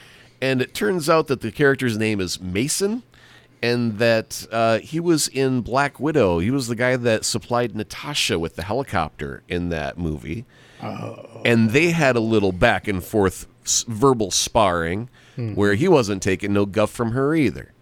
[0.41, 3.03] And it turns out that the character's name is Mason,
[3.61, 6.39] and that uh, he was in Black Widow.
[6.39, 10.45] He was the guy that supplied Natasha with the helicopter in that movie.
[11.45, 13.47] And they had a little back and forth
[13.87, 15.09] verbal sparring
[15.55, 17.73] where he wasn't taking no guff from her either.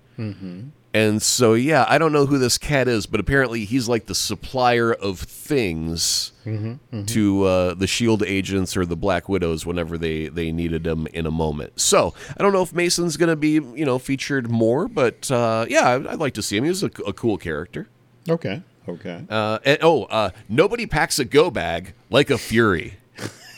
[0.96, 4.14] And so, yeah, I don't know who this cat is, but apparently he's like the
[4.14, 6.34] supplier of things
[7.08, 11.26] to uh, the Shield agents or the Black Widows whenever they they needed them in
[11.26, 11.80] a moment.
[11.80, 15.66] So I don't know if Mason's going to be you know featured more, but uh,
[15.68, 16.64] yeah, I'd, I'd like to see him.
[16.64, 17.88] He was a, a cool character.
[18.30, 18.62] okay.
[18.86, 19.24] Okay.
[19.30, 22.96] Uh, and, oh, uh, nobody packs a go bag like a Fury.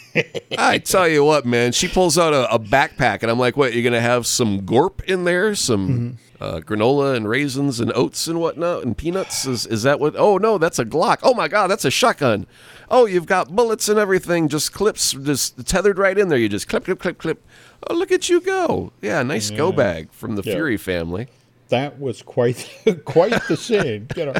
[0.57, 3.73] I tell you what, man, she pulls out a, a backpack, and I'm like, what?
[3.73, 8.39] You're gonna have some gorp in there, some uh, granola and raisins and oats and
[8.39, 9.45] whatnot, and peanuts?
[9.45, 10.15] Is is that what?
[10.17, 11.19] Oh no, that's a Glock.
[11.23, 12.45] Oh my God, that's a shotgun.
[12.89, 16.37] Oh, you've got bullets and everything, just clips, just tethered right in there.
[16.37, 17.43] You just clip, clip, clip, clip.
[17.89, 18.91] Oh, look at you go!
[19.01, 20.53] Yeah, nice go bag from the Yeah.
[20.53, 21.27] Fury family.
[21.69, 22.69] that was quite
[23.05, 24.07] quite the scene.
[24.15, 24.33] You know.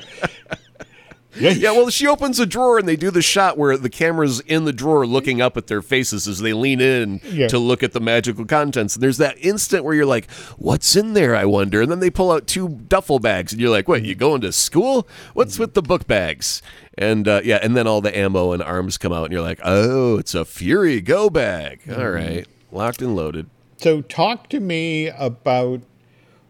[1.38, 4.66] Yeah, well, she opens a drawer and they do the shot where the camera's in
[4.66, 7.48] the drawer looking up at their faces as they lean in Yeah.
[7.50, 8.96] to look at the magical contents.
[8.96, 11.82] And there's that instant where you're like, what's in there, I wonder?
[11.82, 14.52] And then they pull out two duffel bags and you're like, what, you going to
[14.52, 15.08] school?
[15.34, 16.62] What's with the book bags?
[16.98, 19.60] And uh, yeah, and then all the ammo and arms come out and you're like,
[19.64, 21.82] oh, it's a Fury go bag.
[21.92, 23.50] All right, locked and loaded.
[23.78, 25.82] So, talk to me about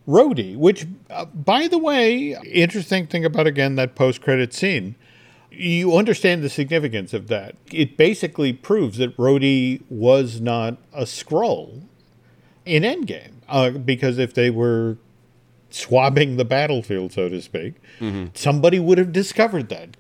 [0.07, 4.95] Rhodey, which, uh, by the way, interesting thing about again that post-credit scene.
[5.51, 7.55] You understand the significance of that.
[7.71, 11.83] It basically proves that Rhodey was not a Skrull
[12.65, 14.97] in Endgame, uh, because if they were
[15.69, 17.75] swabbing the battlefield, so to speak,
[18.33, 19.95] somebody would have discovered that.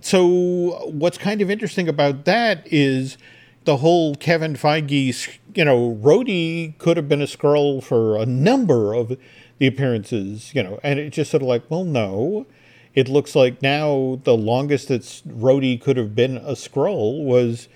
[0.00, 3.18] So, what's kind of interesting about that is
[3.64, 8.94] the whole Kevin Feige's, you know, Rhodey could have been a Skrull for a number
[8.94, 9.16] of
[9.58, 12.46] the appearances, you know, and it's just sort of like, well, no.
[12.94, 17.68] It looks like now the longest that Rhodey could have been a Skrull was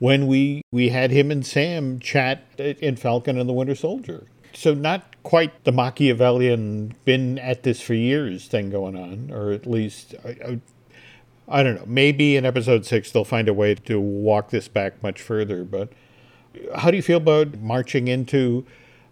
[0.00, 4.26] when we we had him and Sam chat in Falcon and the Winter Soldier.
[4.52, 9.66] So not quite the Machiavellian been at this for years thing going on, or at
[9.66, 10.60] least I, I,
[11.48, 11.84] I don't know.
[11.86, 15.64] Maybe in episode six they'll find a way to walk this back much further.
[15.64, 15.90] But
[16.74, 18.64] how do you feel about marching into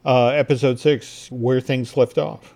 [0.05, 2.55] uh, episode six where things left off?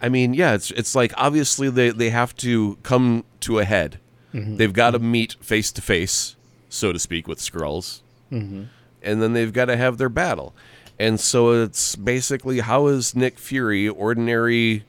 [0.00, 3.98] I mean, yeah, it's it's like obviously they, they have to come to a head.
[4.34, 4.56] Mm-hmm.
[4.56, 5.10] They've got to mm-hmm.
[5.10, 6.36] meet face to face,
[6.68, 8.64] so to speak, with Skrulls, mm-hmm.
[9.02, 10.54] and then they've got to have their battle.
[10.98, 14.84] And so it's basically how is Nick Fury, ordinary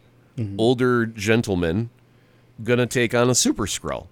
[0.57, 1.89] older gentleman,
[2.63, 4.07] gonna take on a super Skrull,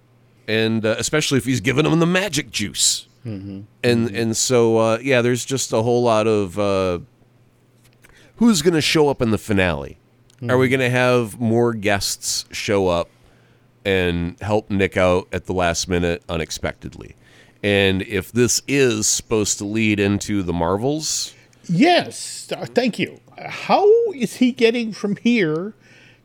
[0.48, 3.06] and uh, especially if he's giving them the magic juice.
[3.24, 6.98] And and so uh, yeah, there's just a whole lot of uh,
[8.36, 9.98] who's going to show up in the finale.
[10.46, 13.08] Are we going to have more guests show up
[13.82, 17.16] and help Nick out at the last minute unexpectedly?
[17.62, 21.32] And if this is supposed to lead into the Marvels,
[21.66, 23.20] Yes, uh, thank you.
[23.38, 25.72] How is he getting from here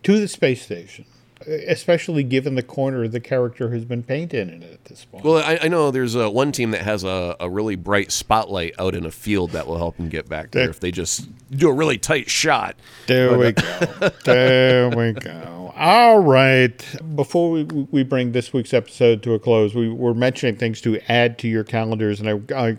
[0.03, 1.05] to the space station?
[1.47, 5.23] Uh, Especially given the corner the character has been painted in it at this point.
[5.23, 8.73] well, I, I know there's a, one team that has a, a really bright spotlight
[8.77, 11.27] out in a field that will help them get back there That- if they just
[11.49, 12.75] do a really tight shot.
[13.07, 14.09] There we go.
[14.25, 15.73] There we go.
[15.77, 16.85] All right.
[17.15, 20.99] Before we, we bring this week's episode to a close, we were mentioning things to
[21.09, 22.77] add to your calendars, and I, I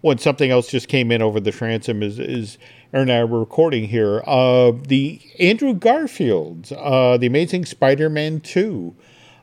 [0.00, 2.58] when something else just came in over the transom is is
[2.92, 4.22] Aaron and I were recording here.
[4.26, 8.94] Uh, the Andrew Garfield, uh, the Amazing Spider-Man two,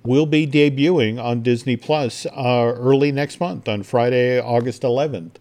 [0.03, 5.33] will be debuting on Disney Plus uh, early next month on Friday, August 11th.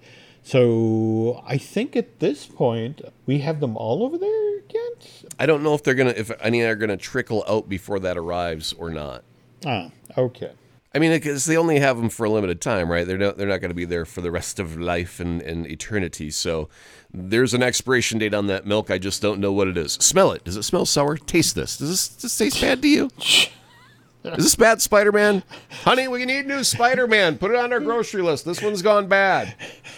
[0.43, 5.25] So I think at this point we have them all over there yet.
[5.39, 8.73] I don't know if they're gonna if any are gonna trickle out before that arrives
[8.73, 9.23] or not.
[9.67, 10.53] Ah, okay.
[10.93, 13.07] I mean, because they only have them for a limited time, right?
[13.07, 15.67] They're not they're not going to be there for the rest of life and, and
[15.67, 16.31] eternity.
[16.31, 16.69] So
[17.13, 18.91] there's an expiration date on that milk.
[18.91, 19.93] I just don't know what it is.
[19.93, 20.45] Smell it.
[20.45, 21.17] Does it smell sour?
[21.17, 21.77] Taste this.
[21.77, 23.11] Does this, does this taste bad to you?
[24.23, 25.43] Is this bad Spider Man?
[25.83, 27.39] Honey, we need new Spider Man.
[27.39, 28.45] Put it on our grocery list.
[28.45, 29.55] This one's gone bad.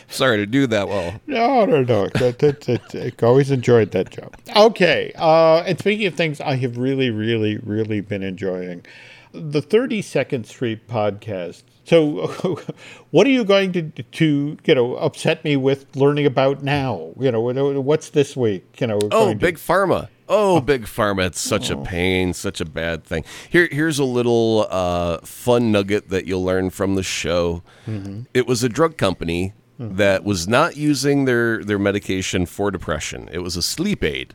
[0.08, 1.20] Sorry to do that well.
[1.26, 2.06] No, no, no.
[2.06, 4.36] That, that, that, I always enjoyed that job.
[4.54, 5.12] Okay.
[5.16, 8.86] Uh, and speaking of things I have really, really, really been enjoying,
[9.32, 11.62] the 32nd Street podcast.
[11.84, 12.26] So,
[13.10, 17.12] what are you going to to you know upset me with learning about now?
[17.18, 17.40] You know,
[17.80, 18.80] what's this week?
[18.80, 20.08] You know, oh, big to- pharma.
[20.28, 21.26] Oh, big pharma!
[21.26, 23.24] It's such a pain, such a bad thing.
[23.50, 27.62] Here, here's a little uh, fun nugget that you'll learn from the show.
[27.86, 28.22] Mm-hmm.
[28.32, 29.96] It was a drug company mm-hmm.
[29.96, 33.28] that was not using their their medication for depression.
[33.30, 34.34] It was a sleep aid.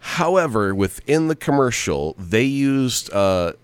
[0.00, 3.54] However, within the commercial, they used uh,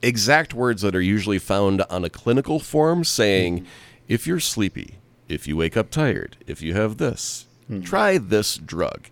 [0.00, 3.66] exact words that are usually found on a clinical form, saying, mm-hmm.
[4.08, 7.82] "If you're sleepy, if you wake up tired, if you have this, mm-hmm.
[7.82, 9.08] try this drug."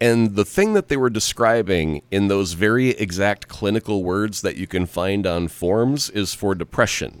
[0.00, 4.66] And the thing that they were describing in those very exact clinical words that you
[4.66, 7.20] can find on forms is for depression.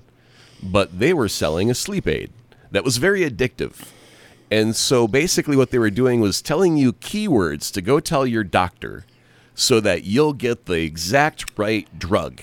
[0.62, 2.30] But they were selling a sleep aid
[2.70, 3.86] that was very addictive.
[4.50, 8.44] And so basically, what they were doing was telling you keywords to go tell your
[8.44, 9.04] doctor
[9.54, 12.42] so that you'll get the exact right drug.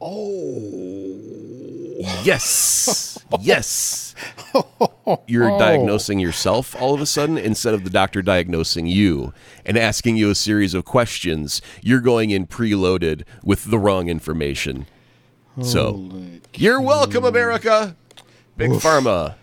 [0.00, 1.34] Oh.
[2.22, 3.18] Yes.
[3.40, 4.14] yes.
[5.26, 5.58] You're oh.
[5.58, 9.32] diagnosing yourself all of a sudden instead of the doctor diagnosing you
[9.64, 11.62] and asking you a series of questions.
[11.80, 14.86] You're going in preloaded with the wrong information.
[15.54, 16.10] Holy so,
[16.54, 17.96] you're welcome, America.
[18.56, 18.82] Big Oof.
[18.82, 19.36] Pharma.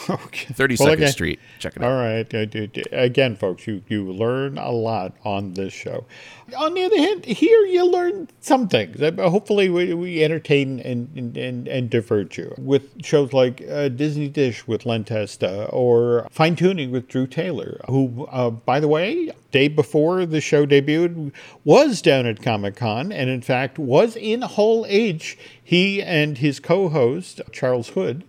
[0.10, 0.52] Okay.
[0.52, 1.40] 32nd well, again, Street.
[1.58, 1.90] Check it out.
[1.90, 2.84] All right.
[2.92, 6.06] Again, folks, you, you learn a lot on this show.
[6.56, 9.00] On the other hand, here you learn some things.
[9.18, 14.66] Hopefully, we, we entertain and, and, and divert you with shows like uh, Disney Dish
[14.66, 19.68] with Len Testa or Fine Tuning with Drew Taylor, who, uh, by the way, day
[19.68, 21.32] before the show debuted,
[21.64, 25.38] was down at Comic Con and, in fact, was in Hall H.
[25.62, 28.24] He and his co host, Charles Hood,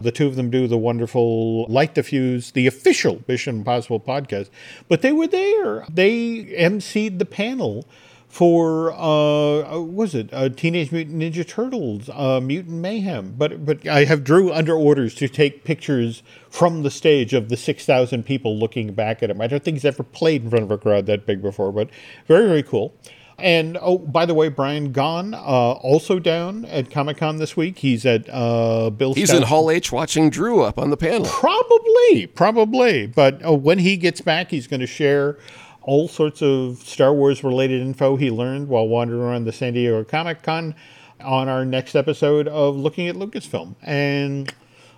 [0.00, 4.48] the two of them do the wonderful Light the Fuse, the official Mission Impossible podcast.
[4.88, 5.84] But they were there.
[5.88, 7.86] They emceed the panel
[8.28, 13.34] for uh, uh was it uh, Teenage Mutant Ninja Turtles, uh, Mutant Mayhem?
[13.36, 17.56] But but I have Drew under orders to take pictures from the stage of the
[17.56, 19.40] six thousand people looking back at him.
[19.40, 21.88] I don't think he's ever played in front of a crowd that big before, but
[22.26, 22.94] very very cool.
[23.38, 27.78] And oh, by the way, Brian Gaughan, uh, also down at Comic Con this week.
[27.78, 29.14] He's at uh, Bill.
[29.14, 31.26] He's in Hall H watching Drew up on the panel.
[31.26, 33.06] Probably, probably.
[33.06, 35.38] But uh, when he gets back, he's going to share
[35.82, 40.02] all sorts of Star Wars related info he learned while wandering around the San Diego
[40.02, 40.74] Comic Con
[41.20, 43.76] on our next episode of Looking at Lucasfilm.
[43.82, 44.52] And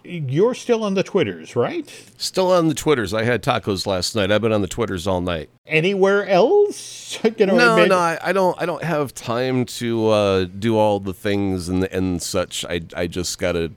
[0.05, 1.89] you're still on the Twitters, right?
[2.17, 3.13] Still on the Twitters.
[3.15, 4.31] I had tacos last night.
[4.31, 5.51] I've been on the Twitters all night.
[5.67, 7.19] Anywhere else?
[7.39, 8.61] you know, no, no, I, I, don't.
[8.61, 12.65] I don't have time to uh, do all the things and and such.
[12.65, 13.73] I I just gotta.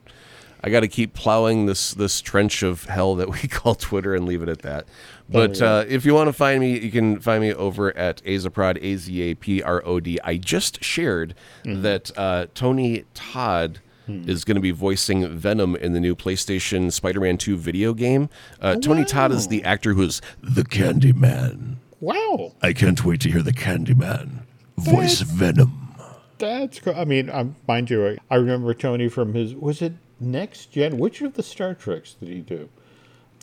[0.62, 4.24] I got to keep plowing this this trench of hell that we call Twitter and
[4.24, 4.86] leave it at that.
[5.28, 5.72] But oh, yeah.
[5.72, 8.96] uh, if you want to find me, you can find me over at Azaprod, A
[8.96, 10.18] Z A P R O D.
[10.24, 11.82] I just shared mm-hmm.
[11.82, 14.28] that uh, Tony Todd hmm.
[14.28, 18.28] is going to be voicing Venom in the new PlayStation Spider-Man 2 video game.
[18.60, 19.04] Uh, oh, Tony.
[19.04, 21.76] Todd is the actor who's the Candyman.
[22.00, 22.52] Wow!
[22.62, 24.42] I can't wait to hear the Candyman
[24.76, 25.94] voice that's, Venom.
[26.38, 26.94] That's cool.
[26.96, 30.98] I mean, um, mind you, I remember Tony from his was it Next Gen?
[30.98, 32.68] Which of the Star Treks did he do?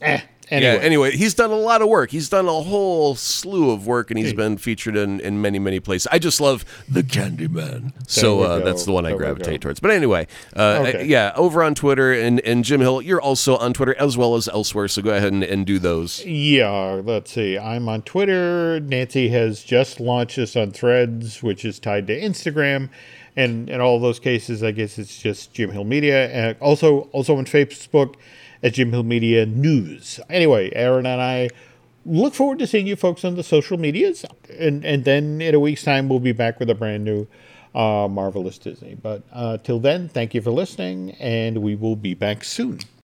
[0.01, 0.21] Eh,
[0.51, 0.73] Anyway.
[0.73, 2.11] Yeah, anyway, he's done a lot of work.
[2.11, 5.79] He's done a whole slew of work, and he's been featured in, in many, many
[5.79, 6.09] places.
[6.11, 7.93] I just love the Candyman.
[8.05, 9.79] So uh, that's the one I gravitate towards.
[9.79, 11.05] But anyway, uh, okay.
[11.05, 14.49] yeah, over on Twitter, and, and Jim Hill, you're also on Twitter as well as
[14.49, 14.89] elsewhere.
[14.89, 16.25] So go ahead and, and do those.
[16.25, 17.57] Yeah, let's see.
[17.57, 18.81] I'm on Twitter.
[18.81, 22.89] Nancy has just launched this on Threads, which is tied to Instagram.
[23.37, 26.27] And in all those cases, I guess it's just Jim Hill Media.
[26.29, 28.15] And also, also on Facebook
[28.63, 30.19] at Jim Hill Media News.
[30.29, 31.49] Anyway, Aaron and I
[32.05, 34.25] look forward to seeing you folks on the social medias.
[34.57, 37.27] And, and then in a week's time, we'll be back with a brand new
[37.73, 38.95] uh, Marvelous Disney.
[38.95, 42.79] But uh, till then, thank you for listening, and we will be back soon.